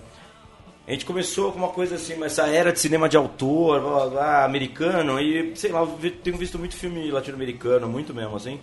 [0.86, 4.06] a gente começou com uma coisa assim, essa era de cinema de autor, blá, blá,
[4.08, 8.58] blá, americano, e sei lá, eu tenho visto muito filme latino-americano, muito mesmo, assim.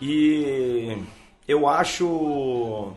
[0.00, 0.96] E
[1.46, 2.94] eu acho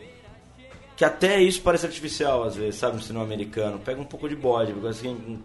[1.00, 3.78] que até isso parece artificial, às vezes, sabe, no cinema americano.
[3.82, 5.38] Pega um pouco de bode, porque assim,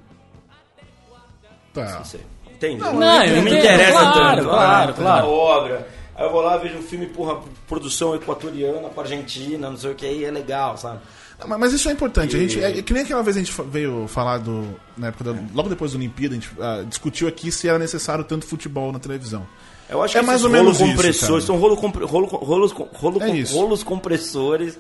[1.74, 2.04] Tá.
[2.52, 2.82] Entende?
[2.82, 4.50] Não, Não, não me interessa claro, tanto.
[4.50, 5.26] claro, ah, claro.
[5.26, 5.88] A obra.
[6.14, 7.40] Aí eu vou lá, vejo um filme, porra,
[7.70, 11.00] produção equatoriana com Argentina, não sei o que, aí é legal, sabe?
[11.40, 12.36] Não, mas- isso é importante.
[12.36, 14.76] A gente, é, que nem aquela vez a gente veio falar do.
[14.98, 18.26] Na época da- logo depois da Olimpíada, a gente ah, discutiu aqui se era necessário
[18.26, 19.48] tanto futebol na televisão.
[19.90, 23.22] Eu acho É que mais ou menos rolo isso, são rolo, compre- rolo, rolos, rolo,
[23.22, 24.78] É rolos compressores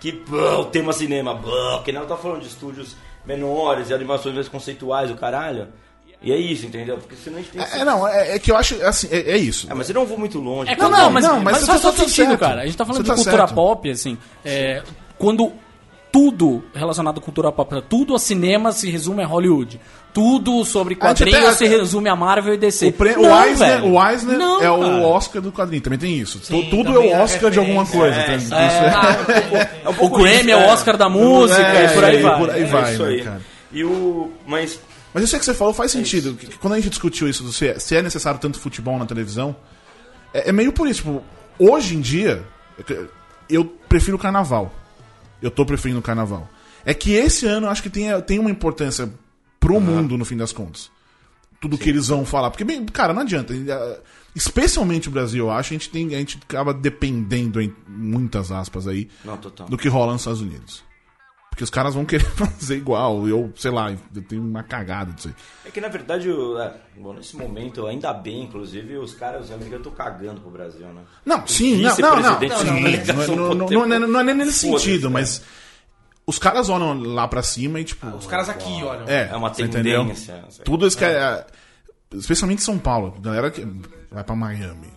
[0.00, 4.34] que pô, o tema cinema, pô, que não tá falando de estúdios menores e animações
[4.34, 5.68] mais conceituais, o caralho.
[6.20, 6.98] E é isso, entendeu?
[6.98, 8.74] Porque senão a gente tem É, é, não, é, é que eu acho.
[8.84, 9.70] Assim, é, é isso.
[9.70, 10.72] É, mas eu não vou muito longe.
[10.72, 12.40] É não, não, mas, não, mas, mas você faz tá- todo sentido, certo.
[12.40, 12.62] cara.
[12.62, 13.54] A gente tá falando Você de tá cultura certo.
[13.54, 14.18] pop, assim.
[14.44, 14.82] é,
[15.16, 15.52] quando
[16.10, 19.80] tudo relacionado à cultura pop, tudo a cinema se resume a Hollywood.
[20.12, 22.88] Tudo sobre quadrinhos se resume a Marvel e DC.
[22.88, 25.02] O, pre, Não, o Eisner, o Eisner Não, é o.
[25.04, 26.40] Oscar do quadrinho, também tem isso.
[26.42, 28.16] Sim, Tu- Tudo é o é Oscar de alguma coisa.
[28.16, 28.36] É?
[28.36, 31.94] Isso É, É um o pouco Grammy isso, é o Oscar da música É, e
[31.94, 32.38] por aí é, vai.
[32.38, 33.28] por aí É vai, isso né, aí.
[33.70, 34.32] E o.
[34.46, 34.80] Mas.
[35.12, 36.36] Mas eu sei que você falou faz sentido.
[36.58, 39.54] Quando a gente discutiu isso, do se é, se é necessário tanto futebol na televisão,
[40.32, 41.02] é, é meio por isso.
[41.02, 41.22] Tipo,
[41.58, 42.42] hoje em dia,
[43.48, 44.72] eu prefiro o carnaval.
[45.40, 46.48] Eu tô preferindo o carnaval.
[46.84, 49.12] É que esse ano eu acho que tem, tem uma importância
[49.60, 50.90] pro mundo, no fim das contas.
[51.60, 52.50] Tudo que eles vão falar.
[52.50, 53.52] Porque, bem, cara, não adianta.
[54.34, 58.86] Especialmente o Brasil, eu acho, a gente, tem, a gente acaba dependendo, em muitas aspas
[58.86, 59.36] aí, Não,
[59.68, 60.84] do que rola nos Estados Unidos.
[61.50, 63.26] Porque os caras vão querer fazer igual.
[63.26, 65.34] Eu, sei lá, eu tenho uma cagada disso aí.
[65.64, 69.50] É que na verdade, o- é, bom, nesse momento, ainda bem, inclusive, os caras, os
[69.50, 71.02] americanos estão cagando pro Brasil, né?
[71.26, 72.38] Não, sim, não, não, não.
[72.40, 75.42] não, não, não, não é- não é nem nesse sentido, mas
[76.26, 78.06] os caras olham lá pra cima e, tipo.
[78.08, 79.10] Os caras aqui, olha.
[79.10, 80.44] É, É uma tendência.
[80.64, 81.44] Tudo isso que é.
[82.12, 83.16] Especialmente em São Paulo.
[83.20, 83.66] Galera que
[84.10, 84.88] vai pra Miami.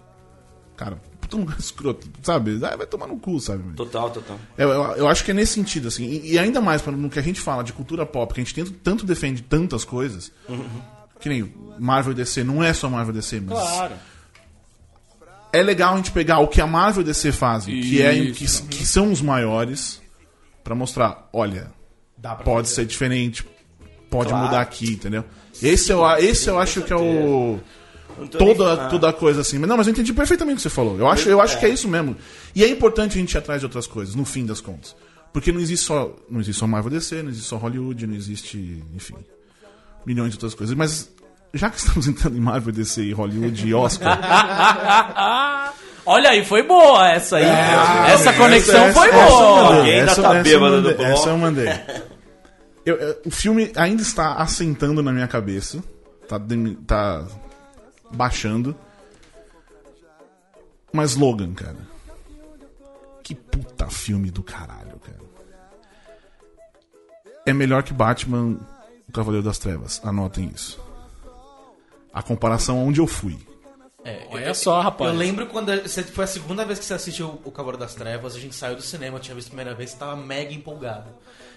[0.78, 0.98] Cara,
[1.39, 2.60] lugar escroto, sabe?
[2.63, 3.63] Ah, vai tomar no cu, sabe?
[3.74, 4.39] Total, total.
[4.58, 6.06] Eu, eu, eu acho que é nesse sentido, assim.
[6.06, 8.54] E, e ainda mais no que a gente fala de cultura pop, que a gente
[8.56, 10.32] tanto, tanto defende tantas coisas.
[11.20, 13.60] Que nem Marvel e DC, não é só Marvel e DC, mas.
[13.60, 13.94] Claro.
[15.54, 18.46] É legal a gente pegar o que a Marvel e DC fazem, que, é, que,
[18.46, 20.02] que são os maiores,
[20.63, 21.72] pra mostrar, olha,
[22.46, 22.76] pode fazer.
[22.76, 23.46] ser diferente,
[24.10, 24.46] pode Claro.
[24.46, 25.26] mudar aqui, entendeu?
[25.62, 27.60] Esse eu, esse eu acho que é o.
[28.38, 29.58] Toda, ah, toda a coisa assim.
[29.60, 30.97] Mas Não, mas eu entendi perfeitamente o que você falou.
[30.97, 32.15] Eu acho, eu acho que é isso mesmo.
[32.56, 34.95] E é importante a gente ir atrás de outras coisas, no fim das contas.
[35.34, 36.13] Porque não existe só.
[36.30, 38.84] Não existe só Marvel DC, não existe só Hollywood, não existe.
[38.95, 39.15] Enfim.
[40.06, 40.76] Milhões de outras coisas.
[40.76, 41.10] Mas
[41.54, 44.17] já que estamos entrando em Marvel DC e Hollywood e Oscar.
[46.06, 47.45] Olha aí, foi boa essa aí.
[48.12, 49.76] essa conexão essa- foi essa eu boa.
[49.78, 51.01] Alguém ainda essa- tá essa eu bêbado do.
[51.03, 51.70] Essa eu mandei.
[52.86, 55.84] Eu- eu- o filme ainda está assentando na minha cabeça.
[56.28, 56.41] Tá,
[56.88, 57.28] tá
[58.14, 58.76] baixando.
[60.91, 61.78] Mas Logan, cara.
[63.24, 65.20] Que puta filme do caralho, cara.
[67.45, 68.57] É melhor que Batman,
[69.07, 70.01] o Cavaleiro das Trevas.
[70.03, 70.80] Anotem isso.
[72.14, 73.38] A comparação onde eu fui.
[74.03, 75.12] É, Olha só, rapaz.
[75.12, 78.36] Eu lembro quando você- foi a segunda vez que você assistiu o Cavaleiro das Trevas,
[78.36, 81.09] a gente saiu do cinema, tinha visto a primeira vez, você tava mega empolgado.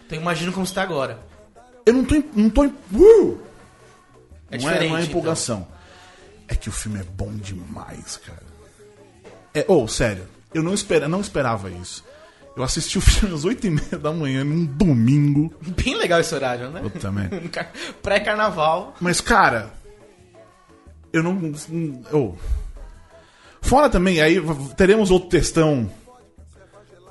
[0.07, 1.19] Então imagino como você tá agora.
[1.87, 2.15] Eu não tô.
[2.35, 3.41] Não tô uh!
[4.51, 4.91] É não, é, diferente.
[4.91, 5.67] não é empolgação.
[6.49, 8.43] É que o filme é bom demais, cara.
[9.55, 12.05] É, ou, sério, eu não, espera, não esperava isso.
[12.57, 15.53] Eu assisti o filme às 8h30 da manhã, num domingo.
[15.61, 16.81] Bem legal esse horário, né?
[16.85, 17.29] Eu também.
[18.03, 18.95] Pré-carnaval.
[19.01, 19.73] Mas, cara,
[21.13, 21.53] eu não.
[22.13, 22.35] Oh.
[23.61, 24.41] Fora também, aí
[24.77, 25.91] teremos outro textão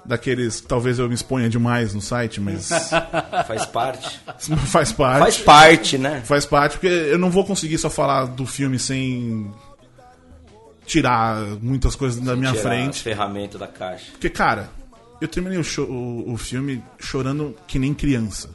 [0.06, 2.70] daqueles que talvez eu me exponha demais no site, mas
[3.48, 4.20] Faz parte.
[4.68, 5.20] faz parte.
[5.20, 6.22] Faz parte, né?
[6.26, 9.52] Faz parte, porque eu não vou conseguir só falar do filme sem
[10.86, 13.02] tirar muitas coisas da minha frente.
[13.02, 14.12] ferramentas da caixa.
[14.12, 14.70] Porque, cara,
[15.22, 18.50] eu terminei o, cho- o, o filme chorando que nem criança.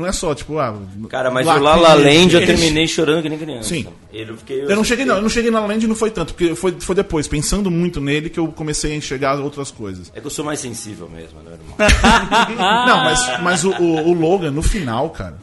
[0.00, 0.74] Não é só, tipo, ah.
[1.10, 3.68] Cara, mas lacrime, o La La Land eu terminei chorando que nem criança.
[3.68, 3.86] Sim.
[4.10, 5.94] Ele, eu, fiquei, Eu não cheguei, não, eu não cheguei na La Land e não
[5.94, 9.70] foi tanto, porque foi, foi depois, pensando muito nele, que eu comecei a enxergar outras
[9.70, 10.10] coisas.
[10.14, 11.76] É que eu sou mais sensível mesmo, né, irmão?
[12.86, 15.36] Não, mas, mas o, o, o Logan, no final, cara,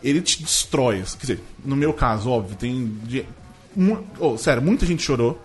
[0.00, 1.02] ele te destrói.
[1.02, 2.96] Quer dizer, no meu caso, óbvio, tem.
[4.20, 5.42] oh, sério, muita gente chorou,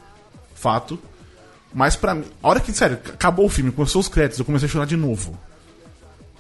[0.54, 1.00] fato.
[1.74, 4.68] Mas pra mim, a hora que, sério, acabou o filme, começou os créditos, eu comecei
[4.68, 5.36] a chorar de novo.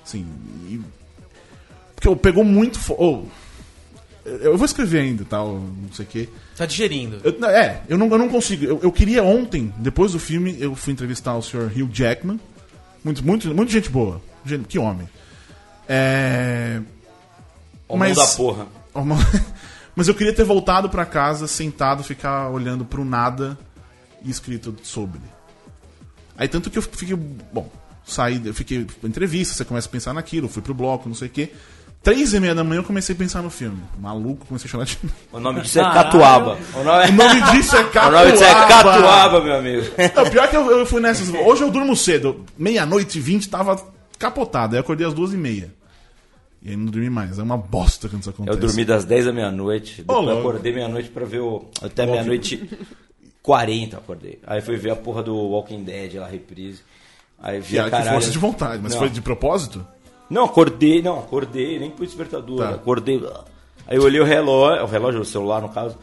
[0.05, 0.27] Assim,
[0.69, 1.00] e-
[2.01, 2.79] porque eu pegou muito.
[2.79, 3.25] fo- oh,
[4.25, 6.29] eu vou escrever ainda, tal, não sei o quê.
[6.57, 7.21] Tá digerindo.
[7.23, 8.65] Eu- é, eu não, eu não consigo.
[8.65, 11.71] Eu, eu queria ontem, depois do filme, eu fui entrevistar o Sr.
[11.75, 12.39] Hugh Jackman.
[13.03, 14.19] Muito, muito, muito gente boa.
[14.43, 15.07] Gente- que homem.
[15.87, 16.81] É.
[17.87, 18.67] Homem da porra.
[18.95, 19.15] Uma-
[19.95, 23.55] Mas eu queria ter voltado pra casa, sentado, ficar olhando pro nada
[24.23, 25.19] e escrito sobre.
[26.35, 27.15] Aí tanto que eu fiquei.
[27.15, 27.69] Bom,
[28.07, 28.87] saí, eu fiquei.
[29.03, 31.51] Entrevista, você começa a pensar naquilo, fui pro bloco, não sei o quê.
[32.03, 33.77] Três e meia da manhã eu comecei a pensar no filme.
[33.99, 34.97] Maluco, comecei a chorar de.
[35.31, 36.03] O nome disso é Caralho.
[36.05, 36.57] Catuaba.
[36.75, 38.19] O nome, O nome disso é o Catuaba.
[38.19, 39.85] nome disso é Catuaba, meu amigo.
[40.15, 41.29] Não, pior que eu, eu fui nessas.
[41.29, 42.43] Hoje eu durmo cedo.
[42.57, 43.79] Meia-noite e vinte tava
[44.17, 44.73] capotado.
[44.73, 45.71] Aí eu acordei às duas e meia.
[46.63, 47.37] E aí não dormi mais.
[47.37, 48.57] É uma bosta quando isso acontece.
[48.57, 49.97] Eu dormi das 10 da meia-noite.
[50.01, 51.65] Depois acordei meia-noite pra ver o.
[51.83, 52.67] Até meia-noite
[53.43, 54.39] 40 eu acordei.
[54.47, 56.81] Aí fui ver a porra do Walking Dead, lá, reprise.
[57.39, 58.11] Aí vi Que, a que caralho.
[58.11, 58.79] força de vontade.
[58.81, 58.99] Mas Não.
[58.99, 59.85] foi de propósito?
[60.31, 62.59] Não, acordei, não, acordei, nem pus despertador.
[62.59, 62.69] Tá.
[62.69, 63.21] Acordei.
[63.85, 65.97] Aí eu olhei o relógio, o relógio, o celular no caso,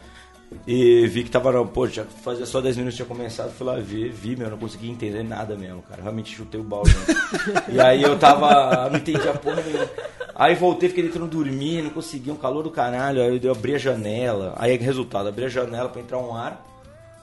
[0.66, 4.10] e vi que tava, pô, já fazia só 10 minutos tinha começado, fui lá ver,
[4.10, 6.02] vi, meu, não consegui entender nada mesmo, cara.
[6.02, 6.94] Realmente chutei o balde.
[6.94, 7.64] né?
[7.72, 9.88] e aí eu tava, não entendi a porra nenhuma.
[10.34, 13.22] Aí voltei, fiquei tentando dormir, não consegui, um calor do caralho.
[13.22, 16.64] Aí eu abri a janela, aí resultado, abri a janela pra entrar um ar.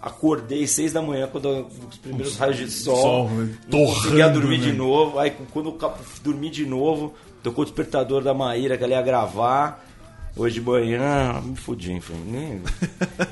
[0.06, 3.56] Acordei seis da manhã quando os primeiros raios de sol, sol, né?
[3.68, 4.78] não conseguia dormir de né?
[4.78, 5.18] novo.
[5.18, 9.84] Aí quando eu dormi de novo, tocou o despertador da Maíra que ela ia gravar.
[10.38, 12.22] Hoje de manhã, me fudi, enfim.
[12.28, 12.62] Nem...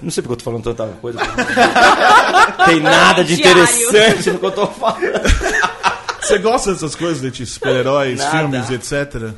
[0.01, 1.19] Não sei porque eu tô falando tanta coisa.
[2.65, 5.21] Tem nada de interessante no que eu tô falando.
[6.21, 7.53] Você gosta dessas coisas, Letícia?
[7.53, 8.37] Super-heróis, Nada.
[8.37, 9.31] filmes, etc?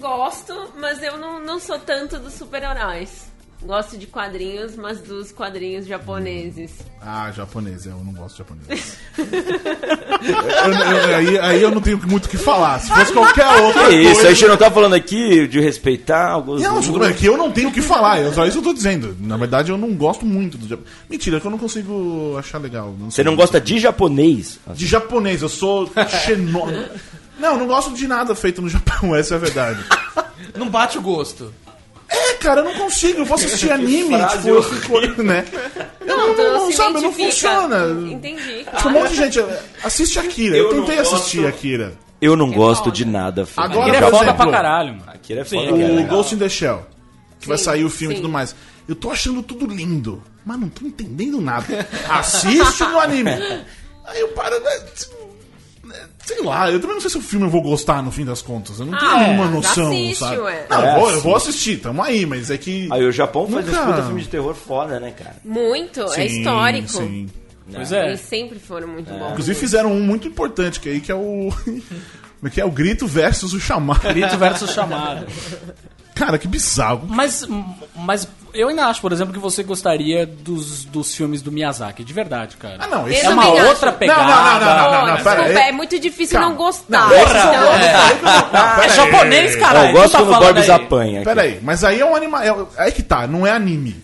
[0.00, 3.33] Gosto, mas eu não, não sou tanto dos super-heróis.
[3.64, 6.70] Gosto de quadrinhos, mas dos quadrinhos japoneses.
[7.00, 7.86] Ah, japonês.
[7.86, 8.96] Eu não gosto de japonês.
[9.18, 10.72] Eu-
[11.08, 12.78] eu- aí, aí eu não tenho muito o que falar.
[12.80, 14.28] Se fosse qualquer outra Que isso, coisa...
[14.28, 16.62] a gente não tá falando aqui de respeitar alguns.
[16.62, 18.20] Não, tudo bem, que eu não tenho o que falar.
[18.20, 19.16] Eu, só isso eu tô dizendo.
[19.20, 20.94] Na verdade, eu não gosto muito do japonês.
[21.08, 22.94] Mentira, que eu não consigo achar legal.
[23.00, 23.24] Você sei.
[23.24, 24.58] não gosta de japonês?
[24.74, 25.90] De japonês, eu sou
[26.24, 26.66] xenó...
[27.36, 29.84] Não, não gosto de nada feito no Japão, essa é a verdade.
[30.56, 31.52] Não bate o gosto.
[32.14, 33.20] É, cara, eu não consigo.
[33.20, 35.44] Eu vou assistir anime, tipo, eu fico, né?
[36.00, 37.86] Eu não, tu não, se sabe, não funciona.
[38.12, 38.64] Entendi.
[38.64, 39.44] Tipo, um monte de gente
[39.82, 40.56] assiste Akira.
[40.56, 41.48] Eu, Eu não tentei assistir gosto.
[41.56, 41.92] Akira.
[42.20, 42.96] Eu não gosto foda.
[42.96, 43.44] de nada.
[43.44, 43.64] filho.
[43.66, 45.04] Agora, Ele é foda exemplo, pra caralho, mano.
[45.12, 45.70] Akira é Sim, foda.
[45.70, 46.16] Akira é O legal.
[46.16, 46.86] Ghost in the Shell.
[47.40, 48.22] Que vai Sim, sair o filme e sim.
[48.22, 48.54] tudo mais.
[48.88, 51.86] Eu tô achando tudo lindo, mas não tô entendendo nada.
[52.08, 53.30] Assiste no anime.
[54.06, 54.58] Aí eu paro.
[54.60, 54.80] né,
[56.24, 58.40] Sei lá, eu também não sei se o filme eu vou gostar no fim das
[58.40, 58.80] contas.
[58.80, 60.38] Eu não tenho Ah, nenhuma é, noção, assiste, sabe?
[60.38, 60.66] ué.
[60.70, 62.88] Não, É, eu, vou, eu vou assistir, tamo aí, mas é que.
[62.90, 65.36] Aí o Japão faz Nunca- uns puta filme de terror foda, né, cara?
[65.44, 66.88] Muito, é Sim, histórico.
[66.88, 67.28] sim.
[67.72, 68.08] Pois é.
[68.08, 69.32] Eles sempre foram muito bons.
[69.32, 71.48] Inclusive fizeram um muito importante, que aí que é o.
[71.64, 72.64] Como é que é?
[72.64, 74.00] O grito versus o chamado.
[74.08, 75.26] Grito versus chamada.
[76.14, 77.06] Cara, que bizarro.
[77.08, 77.46] Mas,
[77.96, 82.12] mas eu ainda acho, por exemplo, que você gostaria dos, dos filmes do Miyazaki, de
[82.12, 82.76] verdade, cara.
[82.80, 83.68] Ah, não, Eu esse é uma também acho.
[83.68, 84.22] outra pegada.
[84.22, 85.68] Não, não, não, não, não, Pô, não, pera desculpa, aí.
[85.68, 86.50] é muito difícil Calma.
[86.50, 87.08] não gostar.
[87.08, 89.88] Não, Então, É japonês, caralho.
[89.88, 90.70] eu gosto tá quando o Borbs aí.
[90.76, 91.16] apanha.
[91.20, 91.24] aqui.
[91.24, 92.42] Pera aí, mas aí é um animal.
[92.76, 94.02] É, é que tá, não é anime.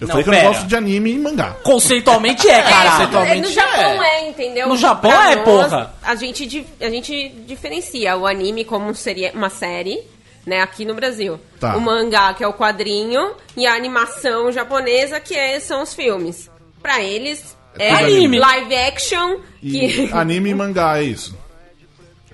[0.00, 0.52] Eu Não, falei que eu não pera.
[0.52, 1.54] gosto de anime e mangá.
[1.62, 3.40] Conceitualmente é, É, caralho.
[3.42, 4.28] no Japão é.
[4.28, 4.68] entendeu?
[4.68, 5.94] No Japão Pra é, nós, porra.
[6.02, 10.00] A gente, a gente diferencia o anime como seria uma série,
[10.46, 11.38] né, aqui no Brasil.
[11.60, 11.76] Tá.
[11.76, 16.50] O mangá, que é o quadrinho, e a animação japonesa, que é- são os filmes.
[16.82, 18.38] Pra eles, é, tudo anime.
[18.38, 20.10] live action, E que...
[20.14, 21.36] anime e mangá é isso.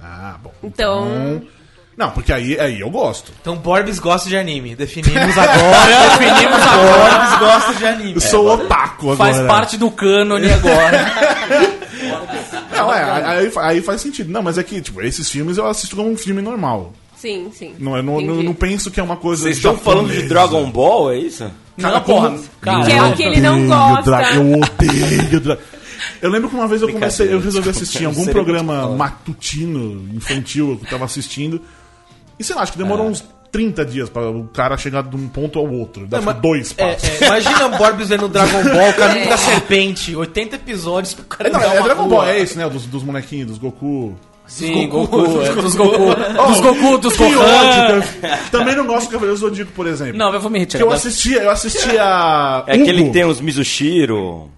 [0.01, 0.53] Ah, bom.
[0.63, 1.43] Então...
[1.97, 3.33] Não, porque aí, aí eu gosto.
[3.41, 4.77] Então Borbs gosta de anime.
[4.77, 6.17] Definimos agora.
[6.17, 7.19] Definimos agora.
[7.19, 8.15] Borbs gosta de anime.
[8.15, 9.35] Eu sou otaku agora.
[9.35, 11.13] Faz parte do cânone agora.
[12.71, 14.31] Não, é, aí, aí faz sentido.
[14.31, 16.93] Não, mas é que, tipo, esses filmes eu assisto como um filme normal.
[17.19, 17.75] Sim, sim.
[17.79, 19.43] Não, é, não, não, não penso que é uma coisa.
[19.43, 20.23] Vocês estão falando de.
[20.29, 21.51] Dragon Ball, é isso?
[21.81, 22.39] Cara, Não, porra.
[22.61, 24.03] Cara, Que é o que ele não gosta.
[24.03, 25.62] Dra- Eu odeio Dragon
[26.23, 30.77] Eu lembro que uma vez eu comecei, eu resolvi assistir eu algum programa matutino, infantil,
[30.79, 31.61] que eu tava assistindo.
[32.39, 33.11] E sei lá, acho que demorou É.
[33.11, 36.07] uns 30 dias pra o cara chegar de um ponto ao outro.
[36.07, 37.21] Dá Não, mas- dois É, passos.
[37.23, 40.14] é, imagina o Borbs vendo Dragon Ball, o caminho da serpente.
[40.14, 42.16] 80 episódios pro cara Não, dar é Dragon rua.
[42.16, 42.69] Ball, é esse, né?
[42.69, 44.16] Dos, dos bonequinhos, dos Goku.
[44.49, 45.43] Sim, Goku.
[45.43, 45.99] é, dos Goku.
[46.49, 47.45] Dos Goku, dos Que Gohan.
[47.45, 48.09] ódio!
[48.21, 48.39] cara.
[48.51, 50.17] Também não gosto do Cavaleiro Zodíaco, por exemplo.
[50.17, 50.85] Não, eu vou me Que retirar.
[50.85, 52.65] eu assistia, eu assistia.
[52.67, 54.51] É aquele que tem os Mizushiro.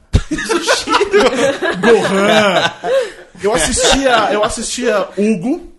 [1.81, 2.73] Gohan.
[3.43, 5.73] Eu assistia, eu assistia Hugo,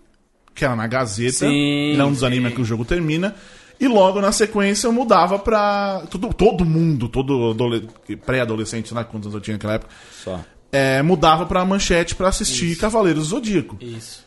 [0.54, 3.34] que era na Gazeta, Sim, não dos animes que o jogo termina.
[3.80, 6.02] E logo na sequência eu mudava pra.
[6.10, 7.88] Todo, todo mundo, todo adole-
[8.24, 9.90] pré-adolescente, lá quantos anos eu tinha naquela época,
[10.24, 10.40] Só.
[10.72, 13.76] É, mudava pra manchete pra assistir Cavaleiros do Zodíaco.
[13.80, 14.24] Isso.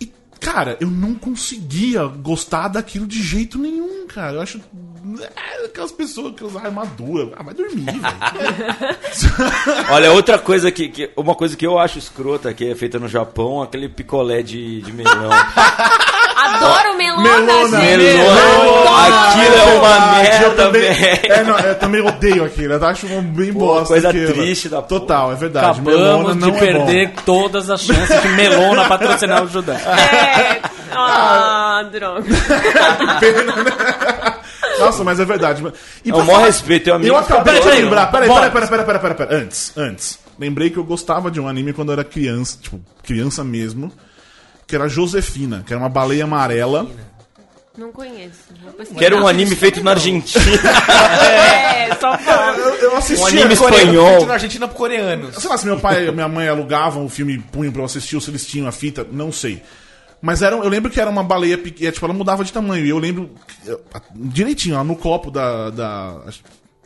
[0.00, 0.10] E,
[0.40, 4.36] cara, eu não conseguia gostar daquilo de jeito nenhum, cara.
[4.36, 4.60] Eu acho.
[5.20, 7.32] é, Aquelas pessoas que usam armadura.
[7.36, 7.98] Ah, vai dormir, velho.
[9.92, 13.06] Olha, outra coisa que, que- Uma coisa que eu acho escrota que é feita no
[13.08, 15.30] Japão, aquele picolé de, de melão.
[16.44, 17.80] Adoro melona, Melona.
[17.80, 17.96] gente!
[17.98, 19.28] Melona.
[19.28, 22.74] Aquilo é uma Verdade, eu merda, também, é, não, eu também odeio aquilo.
[22.74, 23.86] Eu acho um bem Pô, bosta.
[23.88, 24.32] coisa aquilo.
[24.32, 25.00] triste da porra.
[25.00, 25.66] Total, é verdade.
[25.80, 29.76] Acabamos de não é perder todas as chances de Melona patrocinar o Judão.
[29.76, 30.60] É.
[30.92, 32.22] Ah, droga.
[34.78, 34.84] bom.
[34.84, 35.62] Nossa, mas é verdade.
[36.04, 38.06] E É o maior respeito, teu amigo Eu acabei de lembrar.
[38.10, 39.42] Peraí, peraí, peraí, peraí, peraí, peraí.
[39.42, 40.18] Antes, antes.
[40.38, 43.90] Lembrei que eu gostava de um anime quando eu era criança, tipo, criança mesmo,
[44.68, 46.86] que era Josefina, que era uma baleia amarela.
[47.76, 48.40] Não conheço.
[48.96, 50.44] Que era um anime feito na Argentina.
[51.24, 52.56] É, só fala.
[52.56, 53.24] Eu, eu assistia.
[53.24, 54.08] Um anime Coreano, espanhol.
[54.10, 55.36] feito na Argentina por coreanos.
[55.36, 58.16] Sei lá se meu pai e minha mãe alugavam o filme punham pra eu assistir,
[58.16, 59.62] ou se eles tinham a fita, não sei.
[60.20, 62.84] Mas era, eu lembro que era uma baleia pequena, tipo, ela mudava de tamanho.
[62.84, 63.30] E eu lembro
[63.64, 63.80] eu-
[64.14, 65.70] direitinho, ó, no copo da.
[65.70, 66.16] da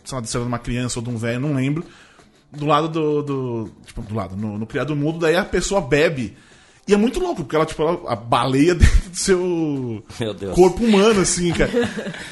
[0.05, 1.85] sei lá, se era de uma criança ou de um velho, não lembro.
[2.53, 3.23] Do lado do.
[3.23, 6.37] do tipo, do lado, no, no criado mudo, daí a pessoa bebe.
[6.87, 10.55] E é muito louco, porque ela, tipo, ela, a baleia dentro do seu Meu Deus.
[10.55, 11.71] corpo humano, assim, cara.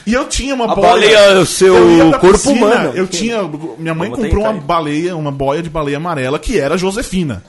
[0.05, 0.89] E eu tinha uma A boia.
[0.89, 2.93] baleia o seu Eu corpo piscina, humano.
[2.95, 3.43] Eu tinha.
[3.79, 4.67] Minha mãe Vamos comprou tentar uma aí.
[4.67, 7.45] baleia, uma boia de baleia amarela, que era Josefina.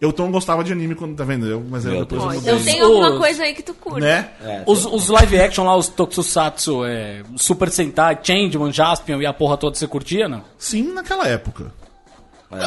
[0.00, 1.44] Eu tão gostava de anime quando tá vendo?
[1.44, 2.72] Eu, mas era depois eu mudei.
[2.72, 4.00] tem alguma Os- coisa aí que tu curte.
[4.00, 4.28] Né?
[4.42, 9.32] É, Os, os live action lá, os Tokusatsu, é, Super Sentai, Changeman, Jaspion e a
[9.32, 10.44] porra toda, você curtia, não?
[10.56, 11.72] Sim, naquela época.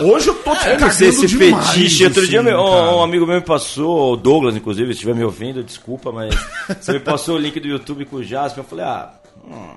[0.04, 0.74] Hoje eu tô te É.
[0.74, 2.04] Não cagando esse demais, fetiche.
[2.06, 2.92] Outro dia assim, meu- cara.
[2.96, 6.36] um amigo meu me passou, o Douglas, inclusive, se estiver me ouvindo, desculpa, mas
[6.80, 8.64] você me passou o link do YouTube com o Jasper.
[8.64, 9.10] Eu falei, ah,
[9.44, 9.74] hum,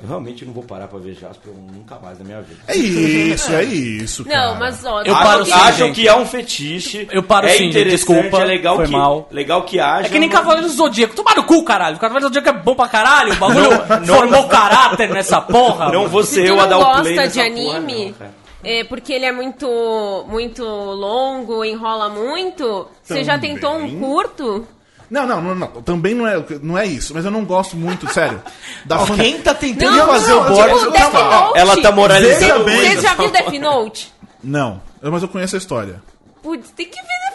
[0.00, 2.60] eu realmente não vou parar pra ver Jasper nunca mais na minha vida.
[2.68, 4.22] É isso, é isso.
[4.22, 4.54] Não, cara.
[4.54, 5.50] mas ó, Eu paro sim.
[5.52, 5.94] Acham gente.
[5.96, 7.08] que é um fetiche.
[7.10, 9.28] Eu paro é sim, desculpa, é legal foi que, mal.
[9.32, 10.06] Legal que haja.
[10.06, 11.16] É que nem mas- Cavaleiro do Zodíaco.
[11.16, 11.98] Toma no cu, caralho.
[11.98, 13.32] Cavaleiro do Zodíaco é bom pra caralho.
[13.32, 13.70] O bagulho
[14.06, 15.90] formou caráter nessa porra.
[15.90, 18.04] Não vou Se ser eu a não dar o play gosta nessa de porra, anime,
[18.06, 18.47] não, cara.
[18.64, 24.66] É porque ele é muito muito longo, enrola muito, você já tentou um curto?
[25.10, 25.68] Não, não, não, não.
[25.82, 27.14] Também não é, não é isso.
[27.14, 28.42] Mas eu não gosto muito, sério.
[28.84, 31.58] Da fan- Quem tá tentando Não, fazer não, o Death calma, Note.
[31.58, 32.64] Ela tá moralizando.
[32.64, 32.76] Bem.
[32.94, 34.12] Você já viu Death Note?
[34.44, 34.82] Não.
[35.00, 36.02] Mas eu conheço a história.
[36.42, 37.27] Putz, tem que ver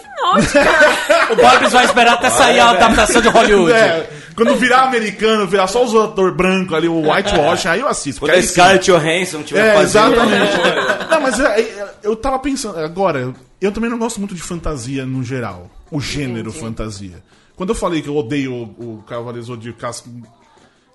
[0.51, 1.29] Cara.
[1.33, 3.71] O Borbs vai esperar até sair a adaptação de Hollywood.
[3.71, 8.21] É, quando virar americano, virar só os atores brancos ali, o whitewash, aí eu assisto.
[8.21, 8.47] Quando porque a.
[8.49, 10.13] Scarlett Johansson tiver É, fazendo...
[10.13, 11.09] exatamente.
[11.09, 15.05] não, mas é, é, eu tava pensando, agora, eu também não gosto muito de fantasia
[15.05, 15.69] no geral.
[15.91, 17.23] O gênero fantasia.
[17.55, 20.09] Quando eu falei que eu odeio o, o Cavaleiro Zodíaco, Casco,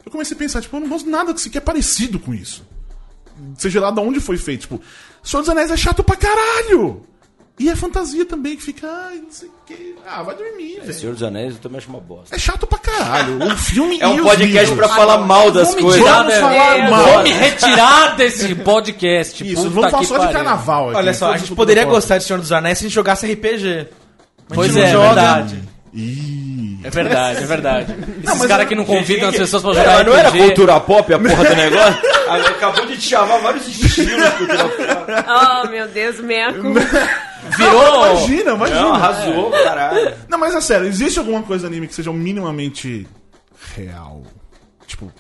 [0.04, 2.66] eu comecei a pensar, tipo, eu não gosto de nada que sequer parecido com isso.
[3.56, 4.62] Seja lá de onde foi feito.
[4.62, 4.80] Tipo,
[5.22, 7.04] Senhor dos Anéis é chato pra caralho!
[7.58, 9.94] E é fantasia também, que fica, ai, não sei o quê.
[10.06, 10.92] Ah, vai dormir, velho.
[10.94, 12.34] Senhor dos Anéis eu também acho uma bosta.
[12.34, 13.42] É chato pra caralho.
[13.42, 16.00] O filme É um podcast pra falar mal das me coisas.
[16.00, 16.40] tirar, Vamos né?
[16.40, 17.04] falar É, mal.
[17.04, 19.44] Vou me retirar desse podcast.
[19.44, 20.98] Isso, Puta vamos falar que só de carnaval aqui.
[20.98, 23.88] Olha só, a gente poderia gostar de Senhor dos Anéis se a gente jogasse RPG.
[24.48, 25.14] Mas Pois a gente é, não joga.
[25.14, 25.62] verdade.
[25.94, 26.78] Ih.
[26.84, 27.92] É verdade, é verdade.
[28.22, 30.78] Esses mas caras que não convidam as pessoas pra É, jogar mas não era cultura
[30.80, 31.98] pop a porra do negócio?
[32.50, 35.12] Acabou de te chamar vários estilos de cultura pop.
[35.28, 36.62] Oh, meu Deus, Meco.
[37.56, 38.06] Virou...
[38.06, 38.80] Imagina, imagina.
[38.82, 40.14] Não, arrasou, caralho.
[40.28, 43.06] Não, mas é sério, existe alguma coisa no anime que seja minimamente
[43.74, 44.22] real?
[44.86, 45.12] Tipo,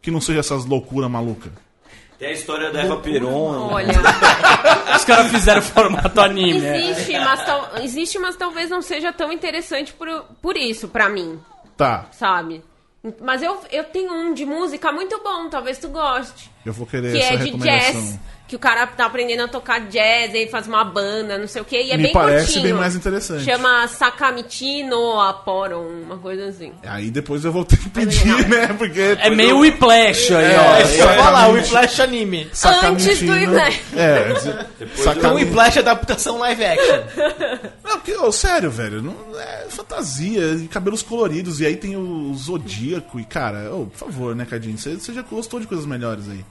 [0.00, 1.52] que não seja essas loucuras malucas?
[2.18, 3.70] Tem a história da Eva Peron.
[3.72, 3.94] Olha,
[4.96, 6.64] Os caras fizeram formato anime.
[6.64, 6.90] é.
[6.90, 10.08] existe, mas, tal- existe, mas talvez não seja tão interessante por,
[10.40, 11.40] por isso, pra mim,
[11.76, 12.62] Tá, sabe?
[13.20, 16.48] Mas eu, eu tenho um de música muito bom, talvez tu goste.
[16.64, 17.92] Eu vou querer Que essa é de recomendação.
[18.00, 18.18] jazz.
[18.48, 21.64] Que o cara tá aprendendo a tocar jazz, aí faz uma banda, não sei o
[21.64, 22.64] quê, e é Me bem parece curtinho.
[22.64, 23.44] bem mais interessante.
[23.44, 26.70] Chama Sakamichi no Aporon, uma coisa assim.
[26.82, 28.48] Aí depois eu vou ter que pedir, legal.
[28.50, 28.74] né?
[28.76, 29.00] Porque.
[29.20, 30.76] É meio Whiplash aí, ó.
[30.76, 32.50] É, eu ia falar, o Whiplash anime.
[32.84, 33.80] Antes do Whiplash.
[33.96, 34.32] É,
[34.98, 35.44] O Sakami...
[35.44, 37.02] Whiplash é adaptação live action.
[37.82, 42.32] Não, porque, ô, sério, velho, não, é fantasia, e cabelos coloridos, e aí tem o
[42.34, 46.28] Zodíaco, e cara, ô, por favor, né, Cadinho, você você já gostou de coisas melhores
[46.28, 46.42] aí.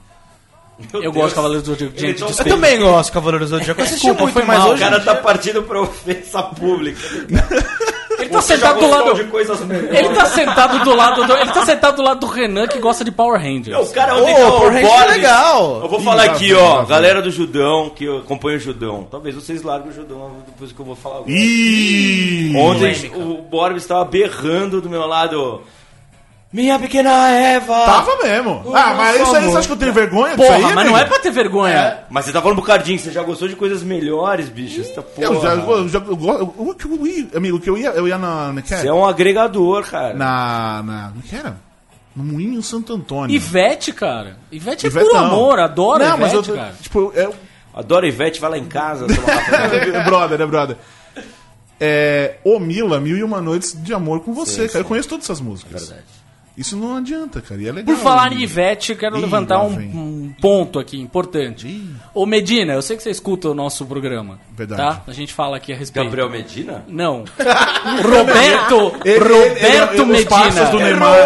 [0.92, 2.24] Eu gosto de Cavaleiros do Zodíaco.
[2.38, 3.82] Eu também gosto de Cavaleiros do Zodíaco.
[3.82, 4.82] Desculpa, muito, foi mal, hoje...
[4.82, 7.00] O cara tá partindo pra ofensa pública.
[8.18, 9.10] Ele tá Você sentado do lado...
[9.90, 11.32] Ele tá sentado do lado do...
[11.36, 13.76] Ele tá sentado do lado do Renan que gosta de Power Rangers.
[13.76, 15.80] Não, o cara ontem Power o Rangers é Boris- legal.
[15.82, 19.08] Eu vou falar aqui, ó, galera do Judão, que acompanha o Judão.
[19.10, 21.22] Talvez vocês larguem o Judão depois que eu vou falar.
[21.26, 22.52] Ih!
[22.56, 25.62] Ontem o Boris estava berrando do meu lado.
[26.52, 27.84] Minha pequena Eva!
[27.86, 28.62] Tava mesmo.
[28.74, 30.90] ah, mas isso aí, você acha que eu tenho vergonha disso Porra, aí, mas amigo?
[30.90, 31.98] não é pra ter vergonha.
[32.10, 34.84] Mas você tá falando pro Cardinho, você já gostou de coisas melhores, bicho.
[34.84, 35.78] Você tá, Eu já, porra.
[35.78, 36.76] eu já, eu, eu, eu,
[37.30, 38.90] eu amigo, que eu ia, eu ia na, na, que Você é?
[38.90, 40.12] é um agregador, cara.
[40.12, 41.56] na, na, como que era?
[42.14, 43.34] No Moinho Santo Antônio.
[43.34, 44.36] Ivete, cara.
[44.50, 45.24] Ivete é Ivete puro não.
[45.24, 46.74] amor, adoro Não, mas Ivete, eu, cara.
[46.82, 47.30] tipo, é,
[47.74, 49.06] Adoro Ivete, vai lá em casa.
[49.06, 49.88] toma café.
[49.88, 50.76] é brother, é brother.
[51.80, 54.80] É, Ô Mila, Mil e Uma Noites de Amor com você, cara.
[54.80, 55.88] Eu conheço todas essas músicas.
[55.88, 56.21] Verdade.
[56.56, 57.60] Isso não adianta, cara.
[57.62, 57.96] E é legal.
[57.96, 58.42] Por falar em amigo.
[58.42, 61.66] Ivete, eu quero Ih, levantar um, um ponto aqui importante.
[61.66, 61.90] Ih.
[62.14, 64.38] Ô Medina, eu sei que você escuta o nosso programa.
[64.54, 64.82] Verdade.
[64.82, 65.02] Tá?
[65.06, 66.04] A gente fala aqui a respeito.
[66.04, 66.84] Gabriel Medina?
[66.86, 67.24] Não.
[68.02, 70.64] Roberto, Ele- Roberto ele- ele- os Medina.
[70.70, 71.16] do Neymar.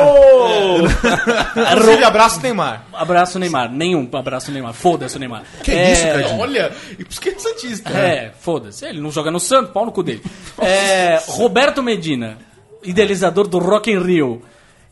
[1.72, 2.84] Inclusive, abraço Neymar.
[2.92, 3.72] Abraço Neymar.
[3.72, 4.72] Nenhum abraço Neymar.
[4.74, 5.42] Foda-se o Neymar.
[5.62, 6.38] Que É, isso, Cadinho?
[6.40, 7.90] Olha, e por isso que é Santista.
[7.90, 8.84] É, foda-se.
[8.86, 10.22] Ele não joga no Santos, pau no cu dele.
[10.60, 12.38] É, Roberto Medina,
[12.82, 14.42] idealizador do Rock in Rio.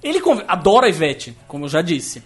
[0.05, 2.23] Ele adora a Ivete, como eu já disse.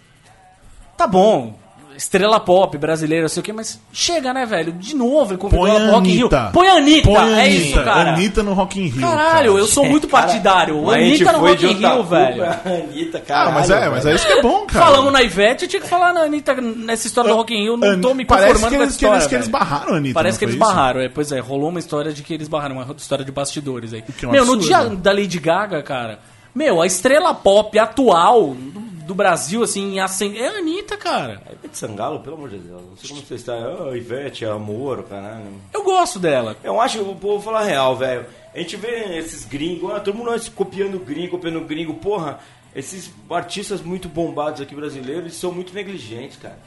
[0.96, 1.54] Tá bom,
[1.96, 4.72] estrela pop brasileira, sei o que, mas chega, né, velho?
[4.72, 6.28] De novo, ele convidou Põe ela pro a Rock in Rio.
[6.52, 7.48] Põe a Anitta, Põe a é Anitta.
[7.48, 8.10] isso, cara.
[8.14, 9.00] Anitta no Rock in Rio.
[9.00, 9.62] Caralho, cara.
[9.62, 10.82] eu sou muito partidário.
[10.82, 12.36] Mas a gente Anitta no Rock in Rio, velho.
[12.36, 13.54] pra Anitta, Ah, caralho.
[13.54, 14.84] mas é, mas é isso que é bom, cara.
[14.86, 17.76] Falamos na Ivete, tinha que falar na Anitta nessa história do Rock in Rio.
[17.76, 19.48] Não An- tô me Parece conformando que com eles, essa que, eles, história, que eles
[19.48, 20.14] barraram a Anitta.
[20.14, 22.74] Parece não que eles barraram, é, pois é, rolou uma história de que eles barraram,
[22.76, 24.02] uma história de bastidores aí.
[24.02, 26.18] que é um Meu, no dia da Lady Gaga, cara,
[26.58, 31.40] meu, a estrela pop atual do, do Brasil, assim, é a Anitta, cara.
[31.52, 32.82] Ivete Sangalo, pelo amor de Deus.
[32.82, 33.54] Não sei como você está.
[33.54, 35.52] Ah, Ivete, amor, caralho.
[35.72, 36.56] Eu gosto dela.
[36.64, 38.26] Eu acho, eu vou falar a real, velho.
[38.52, 41.94] A gente vê esses gringos, ah, todo mundo copiando gringo, copiando gringo.
[41.94, 42.40] Porra,
[42.74, 46.58] esses artistas muito bombados aqui brasileiros, eles são muito negligentes, cara.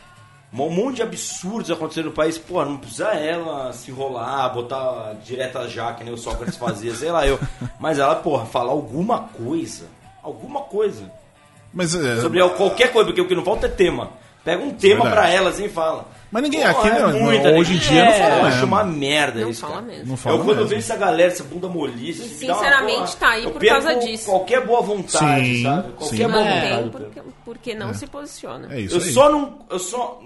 [0.53, 2.37] Um monte de absurdos acontecendo no país.
[2.37, 7.11] Porra, não precisa ela se enrolar, botar direta já, que nem o Sócrates fazia, sei
[7.11, 7.39] lá eu.
[7.79, 9.85] Mas ela, porra, falar alguma coisa.
[10.21, 11.09] Alguma coisa.
[11.73, 14.11] Mas, é, Sobre qualquer coisa, porque o que não falta é tema.
[14.43, 16.07] Pega um tema pra elas e fala.
[16.31, 18.35] Mas ninguém Porra, aqui, é não, muita não, hoje em dia não É, fala Eu
[18.43, 18.47] mesmo.
[18.47, 19.85] acho uma merda Não isso, fala cara.
[19.85, 20.05] mesmo.
[20.07, 20.69] Não fala Eu quando eu mesmo.
[20.69, 22.21] vejo essa galera, essa bunda molice...
[22.21, 24.25] E, uma sinceramente, tá aí Eu por causa disso.
[24.25, 25.91] qualquer boa vontade, Sim, sabe?
[25.91, 26.27] Qualquer sim.
[26.31, 26.81] boa Não vontade.
[26.81, 28.73] eu porque, porque não se posiciona.
[28.73, 29.11] é isso Eu aí.
[29.11, 29.59] só não...
[29.69, 30.21] Eu só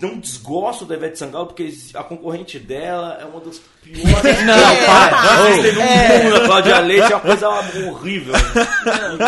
[0.00, 4.44] não desgosto da Ivete Sangalo porque a concorrente dela é uma das piores...
[4.44, 5.50] Não, para.
[5.50, 8.34] Existem no mundo, a Cláudia Leite é uma coisa horrível.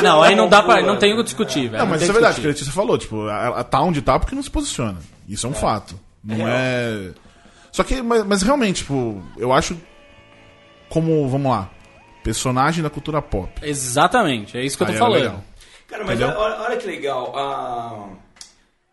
[0.03, 0.83] Não, aí não dá pra.
[0.83, 1.79] Não tem o que discutir, velho.
[1.79, 2.51] Não, mas isso é verdade, que a.
[2.51, 4.99] Letícia falou, tipo, ela tá onde tá porque não se posiciona.
[5.29, 5.99] Isso é um fato.
[6.23, 7.11] Não é.
[7.71, 9.77] Só que, mas, mas realmente, tipo, eu acho
[10.89, 11.71] como, vamos lá,
[12.25, 13.53] personagem da cultura pop.
[13.63, 15.21] Exatamente, é isso que eu tô Aí é falando.
[15.21, 15.45] legal.
[15.87, 17.33] Cara, mas olha, olha que legal.
[17.37, 18.09] ah,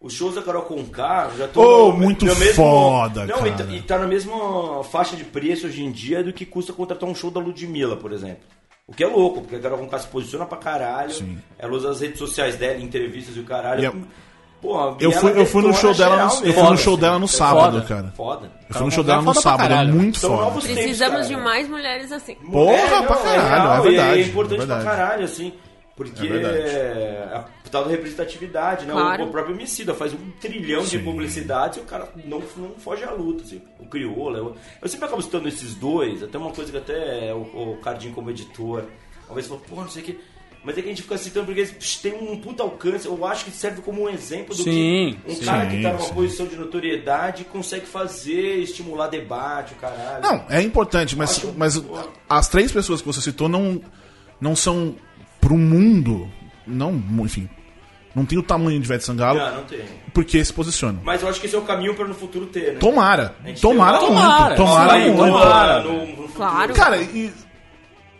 [0.04, 1.64] os shows da Carol Conká já estão.
[1.64, 3.72] Oh, muito foda, não, e tá- cara.
[3.72, 7.16] E tá na mesma faixa de preço hoje em dia do que custa contratar um
[7.16, 8.44] show da Ludmilla, por exemplo.
[8.86, 11.10] O que é louco, porque a Carol Conká se posiciona pra caralho.
[11.14, 11.38] Sim.
[11.58, 13.82] Ela usa as redes sociais dela, entrevistas e o caralho.
[13.82, 13.94] E a-
[14.62, 16.84] Pô, Eu e fui, eu fui no show dela no, eu mesmo, fui no assim.
[16.84, 18.14] show dela no É sábado, foda, cara.
[18.16, 18.52] Foda.
[18.70, 19.94] Eu fui no show dela no Foda pra sábado, é caralho.
[19.94, 20.46] muito São foda.
[20.52, 21.28] tempos, Precisamos cara.
[21.28, 22.36] de mais mulheres assim.
[22.36, 24.20] Porra, É, pra não, caralho, real, é e verdade.
[24.20, 24.84] É importante é verdade.
[24.86, 25.54] pra caralho, assim.
[25.96, 28.94] Porque É é, a tal da representatividade, né?
[28.94, 29.24] Claro.
[29.24, 31.04] O, o próprio Emicida faz um trilhão de Sim.
[31.04, 33.62] publicidades e o cara não, não foge à luta, assim.
[33.80, 34.38] O Crioula.
[34.40, 38.14] Eu, eu sempre acabo citando esses dois, até uma coisa que até o, o Cardinho
[38.14, 38.86] como editor.
[39.28, 40.20] Talvez falou, pô, não sei o que.
[40.64, 43.06] Mas é que a gente fica citando porque eles têm um puta alcance.
[43.06, 45.44] Eu acho que serve como um exemplo do Sim, que um sim.
[45.46, 46.14] cara que tá numa sim.
[46.14, 50.24] posição de notoriedade consegue fazer, estimular debate, o caralho.
[50.24, 51.84] Não, é importante, mas, Acho- mas
[52.30, 53.82] as três pessoas que você citou não,
[54.40, 54.96] não são
[55.44, 56.30] pro mundo,
[56.66, 57.50] não, enfim,
[58.16, 59.82] não tem o tamanho de Ivete Sangalo, Não, não tem.
[60.14, 61.00] porque se posiciona.
[61.04, 62.80] Mas eu acho que esse é o caminho pra no futuro ter, né?
[62.80, 65.18] Tomara, A gente tomara tem muito, Tomara, tomara Vai, muito.
[65.34, 66.30] tomara, no- no futuro.
[66.36, 66.74] Claro.
[66.74, 67.32] Cara, e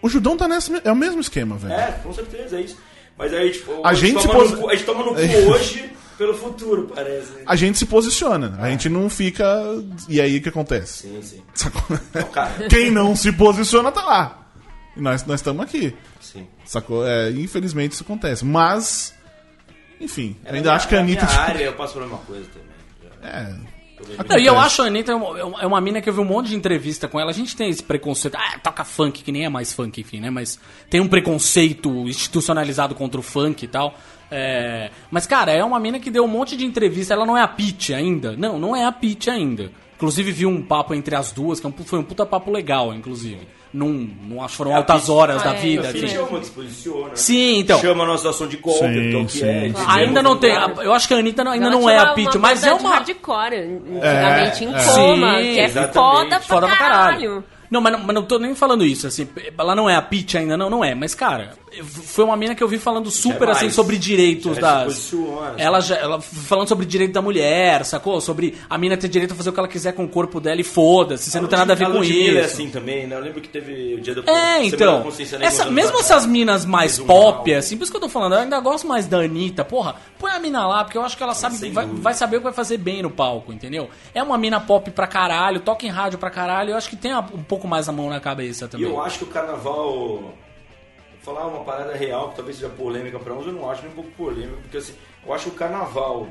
[0.02, 1.74] o Judão tá nessa, é o mesmo esquema, velho.
[1.74, 2.78] É, com certeza, é isso.
[3.18, 6.34] Mas aí, tipo, A gente posi- no, cu- a gente toma no cu hoje pelo
[6.34, 7.32] futuro, parece.
[7.32, 7.42] né?
[7.46, 9.46] A gente se posiciona, a gente não fica.
[10.10, 11.04] E aí o que acontece?
[11.04, 11.44] Sim, sim.
[12.70, 14.43] Quem não se posiciona tá lá.
[14.96, 15.94] E nós nós estamos aqui.
[16.20, 16.48] Sim.
[16.66, 17.06] Sacou?
[17.08, 18.46] É, infelizmente isso acontece.
[18.46, 19.14] Mas.
[20.00, 21.34] Enfim, É ainda minha- acho que a na minha Anitta.
[21.40, 22.68] área eu passo pela mesma coisa também.
[23.24, 23.74] É.
[24.28, 26.26] Não, e eu acho a Anitta é uma, é uma mina que eu vi um
[26.26, 27.30] monte de entrevista com ela.
[27.32, 28.36] A gente tem esse preconceito.
[28.36, 30.30] Ah, toca funk, que nem é mais funk, enfim, né?
[30.30, 33.98] Mas tem um preconceito institucionalizado contra o funk e tal.
[34.30, 37.14] É, Mas, cara, é uma mina que deu um monte de entrevista.
[37.14, 38.36] Ela não é a Pitty ainda.
[38.36, 39.72] Não, não é a Pitty ainda.
[39.96, 43.48] Inclusive, vi um papo entre as duas, que é foi um puta papo legal, inclusive.
[43.74, 43.88] Não,
[44.30, 45.60] não acho que foram É, a altas horas Ah, da é.
[45.60, 45.88] vida.
[45.88, 46.02] A assim.
[46.02, 47.16] Pitty é uma que se posiciona.
[47.16, 47.80] Sim, então.
[47.80, 49.46] Chama a nossa ação de golpe, Sim, então que sim.
[49.46, 49.70] é.
[49.70, 49.74] Sim.
[49.88, 50.56] Ainda não tem.
[50.56, 50.86] agora.
[50.86, 52.90] Eu acho que a Anitta não- ainda Ela não é a Pitty, mas é uma.
[52.92, 54.84] hardcore, antigamente, em é.
[54.84, 57.18] coma, Sim, que é foda pra Foda pra caralho.
[57.20, 57.44] caralho.
[57.72, 60.38] Não, mas não, mas não tô nem falando isso, assim, ela não é a Pitty
[60.38, 63.52] ainda, não, não é, mas cara, foi uma mina que eu vi falando super é
[63.52, 64.84] assim sobre direitos Já se das.
[64.86, 65.54] posiciona.
[65.58, 68.20] Ela já, ela falando sobre direito da mulher, sacou?
[68.22, 70.62] Sobre a mina ter direito a fazer o que ela quiser com o corpo dela
[70.62, 72.38] e foda-se, você não tem nada a ver com isso.
[72.38, 73.16] é assim também, né?
[73.16, 75.04] Eu lembro que teve o dia do É, então.
[75.04, 78.40] Negra, Essa, mesmo essas minas mais pop, assim, por isso que eu tô falando, eu
[78.40, 81.34] ainda gosto mais da Anitta, porra, põe a mina lá, porque eu acho que ela
[81.34, 83.90] sabe, sem vai, vai saber o que vai fazer bem no palco, entendeu?
[84.14, 87.14] É uma mina pop pra caralho, toca em rádio pra caralho, eu acho que tem
[87.16, 88.88] um pouco mais a mão na cabeça E também.
[88.88, 90.34] eu acho que o carnaval.
[91.24, 93.96] Falar uma parada real, que talvez seja polêmica pra uns, eu não acho nem um
[93.96, 94.94] pouco polêmica, porque assim,
[95.26, 96.28] eu acho que o carnaval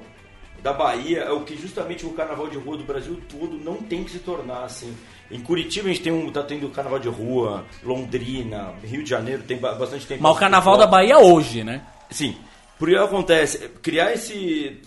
[0.63, 4.05] da Bahia é o que justamente o carnaval de rua do Brasil todo não tem
[4.05, 4.95] que se tornar assim.
[5.31, 9.43] Em Curitiba a gente tem um, tá tendo carnaval de rua, Londrina, Rio de Janeiro
[9.43, 10.23] tem ba- bastante tempo.
[10.23, 11.83] Mas o carnaval da Bahia hoje, né?
[12.11, 12.37] Sim.
[12.79, 14.81] Porque acontece, criar esse.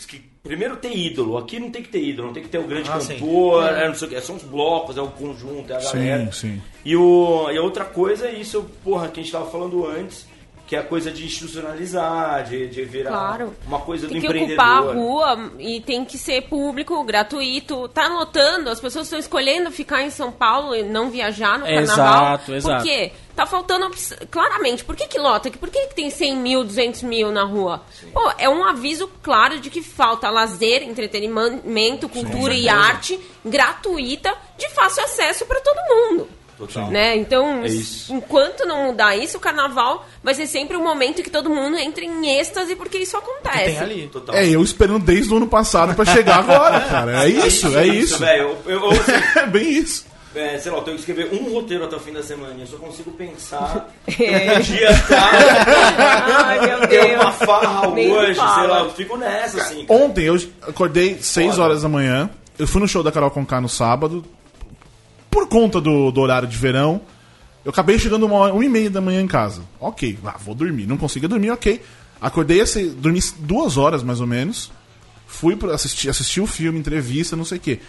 [0.46, 1.38] Que Primeiro ter ídolo.
[1.38, 3.88] Aqui não tem que ter ídolo, não tem que ter o grande Ah, cantor, é,
[3.88, 6.32] não sei o que, são os blocos, é o conjunto, é a galera.
[6.32, 6.62] Sim, sim.
[6.86, 10.28] E, o, e a outra coisa é isso, porra, que a gente tava falando antes,
[10.68, 13.54] que é a coisa de institucionalizar, de, de virar Claro.
[13.68, 14.64] uma coisa Tem do que empreendedor.
[14.66, 17.88] ocupar a rua e tem que ser público, gratuito.
[17.90, 21.98] Tá notando, as pessoas estão escolhendo ficar em São Paulo e não viajar no Exato,
[21.98, 22.40] carnaval.
[22.56, 22.78] exato.
[22.78, 23.12] Por quê?
[23.36, 23.92] Tá faltando.
[24.32, 25.52] Claramente, por que, que lota?
[25.52, 27.84] Por que, que tem 100 mil, 200 mil na rua?
[28.14, 34.70] Pô, é um aviso claro de que falta lazer, entretenimento, cultura e arte gratuita de
[34.70, 36.30] fácil acesso para todo mundo.
[36.58, 36.90] Total.
[36.90, 37.18] Né?
[37.18, 38.14] Então, É isso.
[38.14, 42.06] enquanto não mudar isso, o carnaval vai ser sempre um momento que todo mundo entra
[42.06, 43.66] em êxtase porque isso acontece.
[43.66, 44.08] Tem ali.
[44.08, 44.34] Total.
[44.36, 47.26] É, eu esperando desde o ano passado pra chegar agora, cara.
[47.26, 48.18] É isso, é isso.
[48.20, 48.58] velho.
[48.66, 50.06] Eu, eu, assim, É bem isso.
[50.36, 52.56] É, sei lá, eu tenho que escrever um roteiro até o fim da semana.
[52.60, 54.58] Eu só consigo pensar É.
[54.58, 55.32] um dia tá,
[56.46, 57.36] Ai, meu ter uma Deus.
[57.38, 58.56] farra Nem hoje, fala.
[58.60, 59.86] sei lá, eu fico nessa, assim.
[59.90, 60.36] Ontem eu
[60.68, 61.64] acordei 6 Foda.
[61.64, 62.30] horas da manhã.
[62.58, 64.24] Eu fui no show da Carol Conká no sábado.
[65.30, 67.02] Por conta do, do horário de verão,
[67.66, 69.62] eu acabei chegando uma, hora- uma e meia da manhã em casa.
[69.80, 70.86] Ok, ah, vou dormir.
[70.88, 71.82] Não conseguia dormir, ok.
[72.22, 74.72] Acordei, assim, dormi duas horas mais ou menos.
[75.28, 77.80] Fui pra assistir, assistir o filme, entrevista, não sei o quê.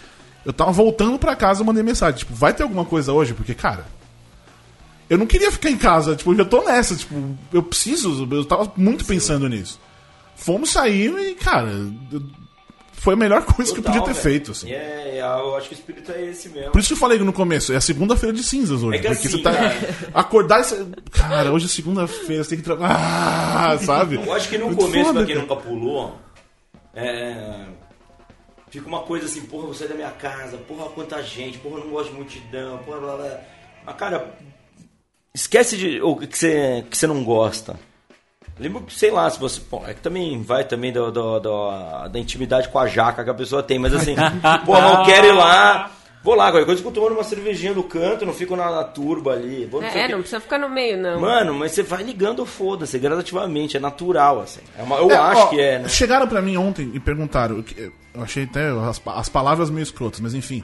[0.47, 3.33] Eu tava voltando pra casa, eu mandei mensagem, tipo, vai ter alguma coisa hoje?
[3.33, 3.85] Porque, cara,
[5.09, 8.45] eu não queria ficar em casa, tipo, eu já tô nessa, tipo, eu preciso, eu
[8.45, 9.77] tava muito pensando nisso.
[10.37, 11.69] Fomos sair e, cara,
[12.93, 14.71] foi a melhor coisa que eu podia ter Total, feito, assim.
[14.71, 16.71] É, é, eu acho que o espírito é esse mesmo.
[16.71, 18.99] Por isso que eu falei no começo, é a segunda-feira de cinzas hoje.
[18.99, 19.51] É que porque assim, você tá.
[19.51, 19.75] cara.
[20.15, 20.87] Acordar e você.
[21.11, 22.97] Cara, hoje é segunda-feira, você tem que trabalhar.
[22.97, 24.15] Ah, sabe?
[24.15, 25.47] Eu acho que no Muito começo, foda, pra quem cara.
[25.47, 26.17] nunca pulou,
[26.93, 27.65] é,
[28.69, 31.85] fica uma coisa assim, porra, vou sair da minha casa, porra, quanta gente, porra, eu
[31.85, 33.39] não gosto de multidão, porra, blá, blá.
[33.85, 34.33] Mas, cara,
[35.33, 37.79] esquece de o que você, que você não gosta.
[38.59, 39.61] Lembra que, sei lá, se você.
[39.61, 43.29] Pô, é que também vai também do, do- do- da intimidade com a jaca que
[43.29, 44.15] a pessoa tem, mas assim,
[44.65, 45.91] pô, mas eu quero ir lá.
[46.23, 48.83] Vou lá, qualquer coisa eu fico tomando uma cervejinha no canto, não fico na, na
[48.83, 49.65] turba ali.
[49.65, 51.21] Vou não É, não precisa ficar no meio, não.
[51.21, 54.59] Mano, mas você vai ligando, foda-se, gradativamente, é natural, assim.
[54.77, 55.87] É uma- eu É, acho ó, que é, né?
[55.89, 57.61] Chegaram pra mim ontem e perguntaram.
[57.61, 60.63] que- Eu achei até as, as palavras meio escrotas, mas enfim.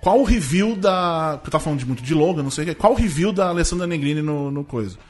[0.00, 1.32] Qual o review da.
[1.34, 2.74] Porque eu tava falando de muito de Logan, não sei o que.
[2.76, 4.96] Qual o review da Alessandra Negrini no, no coisa?
[4.96, 5.00] Eu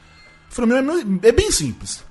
[0.49, 2.03] falei, meu, é meu- é bem simples.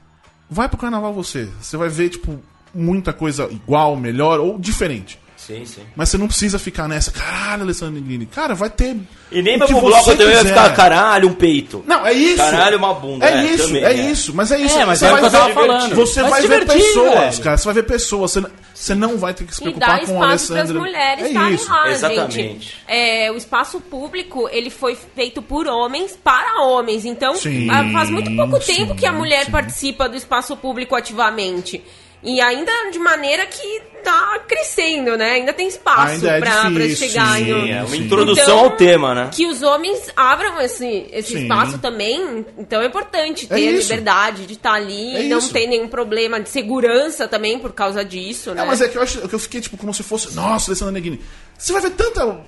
[0.48, 1.48] Vai pro carnaval você.
[1.60, 2.40] Você vai ver, tipo,
[2.72, 5.18] muita coisa igual, melhor ou diferente.
[5.48, 5.80] Sim, sim.
[5.96, 8.26] Mas você não precisa ficar nessa, caralho, Alessandro Negrini.
[8.26, 8.94] Cara, vai ter.
[9.32, 11.82] E nem o que bloco você também vai ficar caralho, um peito.
[11.86, 12.36] Não, é isso.
[12.36, 13.26] Caralho, uma bunda.
[13.26, 14.34] É, isso, também, é, isso.
[14.34, 14.78] Mas é isso.
[14.78, 15.94] É, mas você é o vai que eu tava ver- falando.
[15.94, 17.42] Você Vai ver pessoas, velho.
[17.42, 17.56] cara.
[17.56, 18.30] Você vai ver pessoas.
[18.30, 20.30] Você, não- você não vai ter que se E dá preocupar com o espaço para
[20.34, 20.80] as Alessandro.
[20.80, 21.70] mulheres é estarem isso.
[21.70, 22.34] lá, Exatamente.
[22.34, 22.74] gente.
[22.86, 27.06] É, o espaço público, ele foi feito por homens para homens.
[27.06, 29.50] Então, Sim, faz muito pouco sim, tempo que a mulher sim.
[29.50, 31.82] participa do espaço público ativamente.
[32.22, 35.32] E ainda de maneira que tá crescendo, né?
[35.32, 37.44] Ainda tem espaço Ainda é pra, pra difícil, chegar sim.
[37.44, 37.96] Sim, é uma Sim.
[38.04, 39.30] introdução Então, ao tema, né?
[39.32, 41.42] Que os homens abram esse, esse Sim.
[41.42, 42.44] espaço também.
[42.56, 43.82] Então é importante É ter a isso.
[43.88, 45.52] liberdade de estar ali É e não isso.
[45.52, 48.62] ter nenhum problema de segurança também por causa disso, né?
[48.62, 50.34] Não, mas é que eu, acho, que eu fiquei tipo como se fosse.
[50.34, 51.20] Nossa, Alessandra Negrini.
[51.56, 52.40] Você vai ver tanta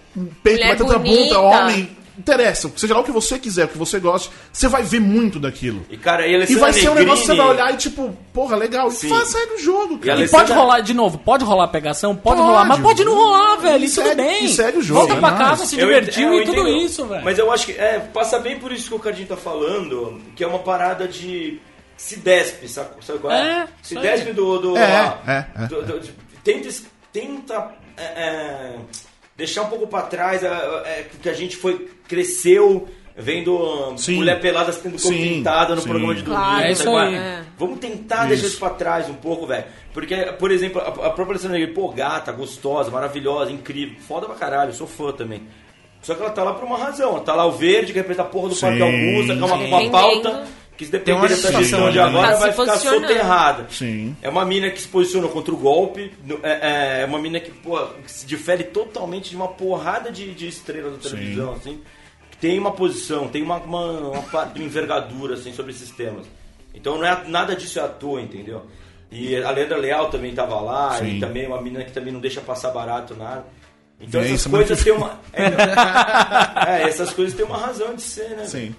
[0.42, 1.34] peito, vai tanta bonita.
[1.34, 1.96] bunda, homem.
[2.20, 5.40] Interessa, seja lá o que você quiser, o que você goste, você vai ver muito
[5.40, 5.84] daquilo.
[5.90, 8.56] E, cara, e E vai ser um negócio que você vai olhar e tipo, porra,
[8.56, 8.88] legal.
[8.88, 9.08] E Sim.
[9.08, 10.10] faz, segue o jogo, E cara.
[10.10, 12.14] E Alessandra- pode rolar, de novo, pode rolar pegação?
[12.14, 12.48] Pode, Pode.
[12.48, 13.82] rolar, mas pode não rolar, velho.
[13.84, 14.44] E E tudo segue- bem.
[14.44, 15.42] e segue o jogo, Volta é pra nóis.
[15.42, 16.76] casa, se divertiu é, eu e tudo entendo.
[16.84, 17.24] isso, velho.
[17.24, 20.44] Mas eu acho que é, passa bem por isso que o Cardinho tá falando, que
[20.44, 21.58] é uma parada de
[21.96, 23.62] se despe, sabe, sabe qual é?
[23.62, 24.58] É, se despe do...
[24.58, 25.66] do, É, é, é.
[25.66, 26.12] do- do- de-
[26.44, 26.68] tenta
[27.12, 28.76] tenta é, é,
[29.40, 34.16] deixar um pouco pra trás é, é, que a gente foi cresceu vendo ah, Sim.
[34.16, 35.88] mulher pelada Sim, pintada no sim.
[35.88, 36.40] programa de domingo.
[36.40, 36.64] Claro.
[36.64, 37.14] É isso qual aí.
[37.14, 37.42] É.
[37.58, 38.28] Vamos tentar Isso.
[38.28, 39.64] deixar isso pra trás um pouco, velho.
[39.92, 44.70] Porque, por exemplo, a, a própria Alessandra pô, gata, gostosa, maravilhosa, incrível, foda pra caralho,
[44.70, 45.42] eu sou fã também.
[46.02, 47.10] Só que ela tá lá por uma razão.
[47.10, 49.44] Ela tá lá o verde, que representa a porra do Sim, Parque Augusta, que é
[49.44, 50.46] uma, uma pauta.
[50.80, 52.02] Que se Tem depender uma dessa situação, gestão de né?
[52.04, 53.66] agora Tá vai ficar soterrada.
[53.70, 54.16] Sim.
[54.22, 57.50] É uma mina que se posiciona contra o golpe, no- é, é uma mina que,
[57.50, 61.80] pô, que se difere totalmente de uma porrada de, de estrelas da televisão, assim,
[62.30, 66.26] que tem uma posição, tem uma, uma, uma parte de envergadura, assim, sobre esses temas.
[66.74, 68.64] Então não é, nada disso é à toa, entendeu?
[69.12, 71.16] E a Leandra Leal também tava lá, Sim.
[71.16, 73.44] e também é uma menina que também não deixa passar barato nada.
[74.00, 75.20] Então essas coisas têm uma...
[75.34, 78.44] É, é, essas coisas têm uma razão de ser, né?
[78.46, 78.74] Sim.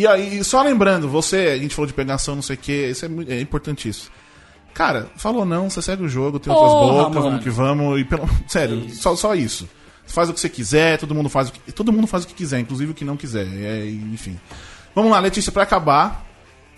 [0.00, 3.04] E aí, só lembrando, você, a gente falou de pegação, não sei o que, isso
[3.04, 4.10] é, muito- é importantíssimo.
[4.72, 7.22] Cara, falou não, você segue o jogo, tem outras Porra, bocas, mano.
[7.30, 8.26] vamos que vamos, e pelo.
[8.48, 9.68] Sério, só, só isso.
[10.06, 11.70] Faz o que você quiser, todo mundo faz o que.
[11.72, 13.46] Todo mundo faz o que quiser, inclusive o que não quiser.
[13.46, 14.40] é, enfim.
[14.94, 16.24] Vamos lá, Letícia, pra acabar.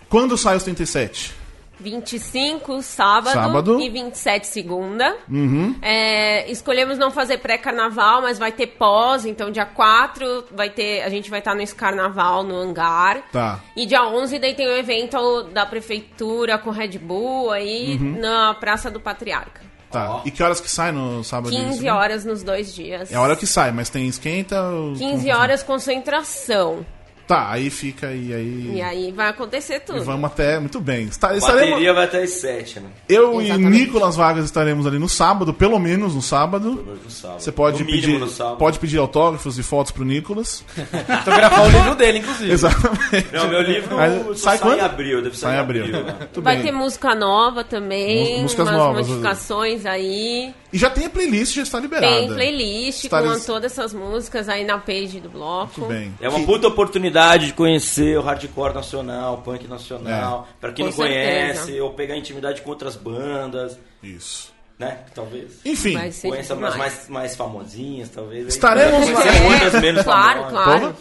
[0.09, 1.33] Quando sai os 37?
[1.81, 3.81] 25 sábado, Sábado.
[3.81, 5.17] e 27 segunda.
[5.29, 5.75] Uhum.
[5.83, 9.25] É, escolhemos não fazer pré-carnaval, mas vai ter pós.
[9.27, 13.23] Então, dia 4 vai ter, a gente vai estar no carnaval no hangar.
[13.33, 13.61] Tá.
[13.77, 18.21] E dia 11 daí tem o evento da prefeitura com Red Bull aí Uhum.
[18.21, 19.61] na Praça do Patriarca.
[19.91, 20.23] Tá.
[20.25, 21.53] E que horas que sai no sábado?
[21.53, 21.95] e 15 segunda?
[21.97, 23.13] horas nos dois dias.
[23.13, 24.63] É a hora que sai, mas tem esquenta.
[24.71, 26.87] ou- 15 horas concentração.
[27.33, 28.71] Tá, aí fica e aí.
[28.75, 30.05] E aí vai acontecer E tudo.
[30.05, 30.59] vamos até.
[30.61, 31.05] Muito bem.
[31.07, 32.91] Está- estaremos- Bateria vai até as 7, né?
[33.09, 33.77] Eu Exatamente.
[33.77, 36.99] e Nicolas Vargas estaremos ali no sábado, pelo menos no sábado.
[37.05, 37.41] No sábado.
[37.41, 38.59] Você pode pedir, no sábado.
[38.59, 40.63] pode pedir autógrafos e fotos pro Nicolas.
[41.25, 42.53] Fotografar o livro dele, inclusive.
[42.53, 43.27] Exatamente.
[43.33, 43.97] Não, meu livro
[44.35, 44.79] só sai sai, quando?
[44.79, 45.85] em abril, deve sair Sai em abril.
[45.85, 46.05] abril.
[46.05, 46.29] né?
[46.37, 46.65] Vai bem.
[46.67, 49.07] ter música nova também, músicas umas novas.
[49.09, 50.53] modificações aí.
[50.73, 52.15] E já tem a playlist, já está liberada.
[52.15, 55.81] Tem playlist com todas essas músicas aí na page do bloco.
[55.83, 56.15] Muito bem.
[56.21, 60.85] É uma Que- puta oportunidade de conhecer o hardcore nacional, o punk nacional, pra quem
[60.85, 61.85] Com não conhece, certeza.
[61.85, 64.53] ou pegar intimidade com outras bandas, Isso.
[64.79, 64.99] né?
[65.15, 65.53] Talvez.
[65.65, 68.49] Enfim, Conheça umas mais, mais famosinhas, talvez.
[68.49, 69.21] Estaremos lá.
[69.53, 70.53] outras menos Claro, famosas.
[70.65, 70.81] claro.
[70.81, 70.95] Porra.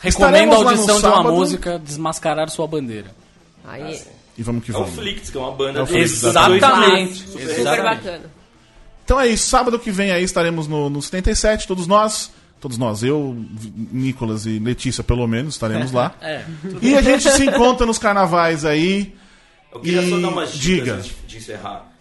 [0.00, 1.32] Recomendo a audição de uma sábado.
[1.34, 3.10] música, Desmascarar Sua Bandeira.
[3.64, 4.00] Aí,
[4.36, 4.94] e vamos que É o vamos.
[4.96, 7.14] Flix, que é uma banda É Flix, Exatamente.
[7.18, 7.82] Super super Exatamente.
[7.96, 8.24] bacana.
[9.04, 9.46] Então é isso.
[9.48, 12.32] Sábado que vem aí estaremos no, no 77, todos nós.
[12.62, 13.36] Todos nós, eu,
[13.90, 16.14] Nicolas e Letícia, pelo menos, estaremos lá.
[16.22, 16.44] É.
[16.80, 19.12] E a gente se encontra nos carnavais aí.
[19.74, 20.94] Eu queria só E dar umas dicas diga.
[20.94, 21.92] antes de encerrar.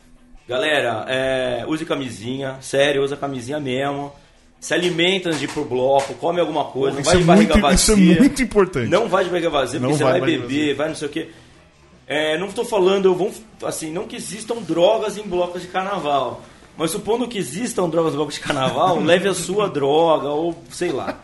[0.47, 4.11] Galera, é, use camisinha, sério, usa camisinha mesmo.
[4.59, 7.25] Se alimenta antes de ir pro bloco, come alguma coisa, não Isso vai é, de
[7.25, 8.15] barriga muito, isso vazia.
[8.15, 8.87] é muito importante.
[8.89, 11.11] Não vai de barriga vazia, Não porque vai você vai beber, vai não sei o
[11.11, 11.29] quê.
[12.05, 16.43] É, não estou falando, vamos, assim, não que existam drogas em blocos de carnaval.
[16.81, 20.91] Mas supondo que existam drogas em blocos de carnaval, leve a sua droga, ou sei
[20.91, 21.15] lá.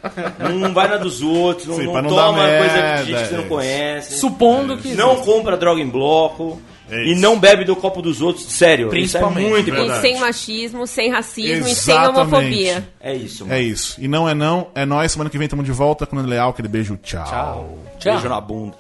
[0.54, 3.22] Não vai na dos outros, não, Sim, não não toma dar coisa merda, de gente
[3.24, 3.50] que você é não isso.
[3.50, 4.20] conhece.
[4.20, 4.94] Supondo que.
[4.94, 6.62] Não compra droga em bloco.
[6.90, 8.46] É e não bebe do copo dos outros.
[8.46, 9.50] Sério, isso é Principalmente.
[9.50, 10.00] muito E importante.
[10.02, 12.20] sem machismo, sem racismo e sem Exatamente.
[12.20, 12.90] homofobia.
[13.02, 13.56] É isso, mano.
[13.56, 13.96] É isso.
[14.00, 15.12] E não é não, é nós.
[15.12, 16.52] Semana que vem estamos de volta com o Leal.
[16.52, 17.26] Aquele beijo, tchau.
[17.26, 17.78] Tchau.
[18.14, 18.76] Beijo na bunda.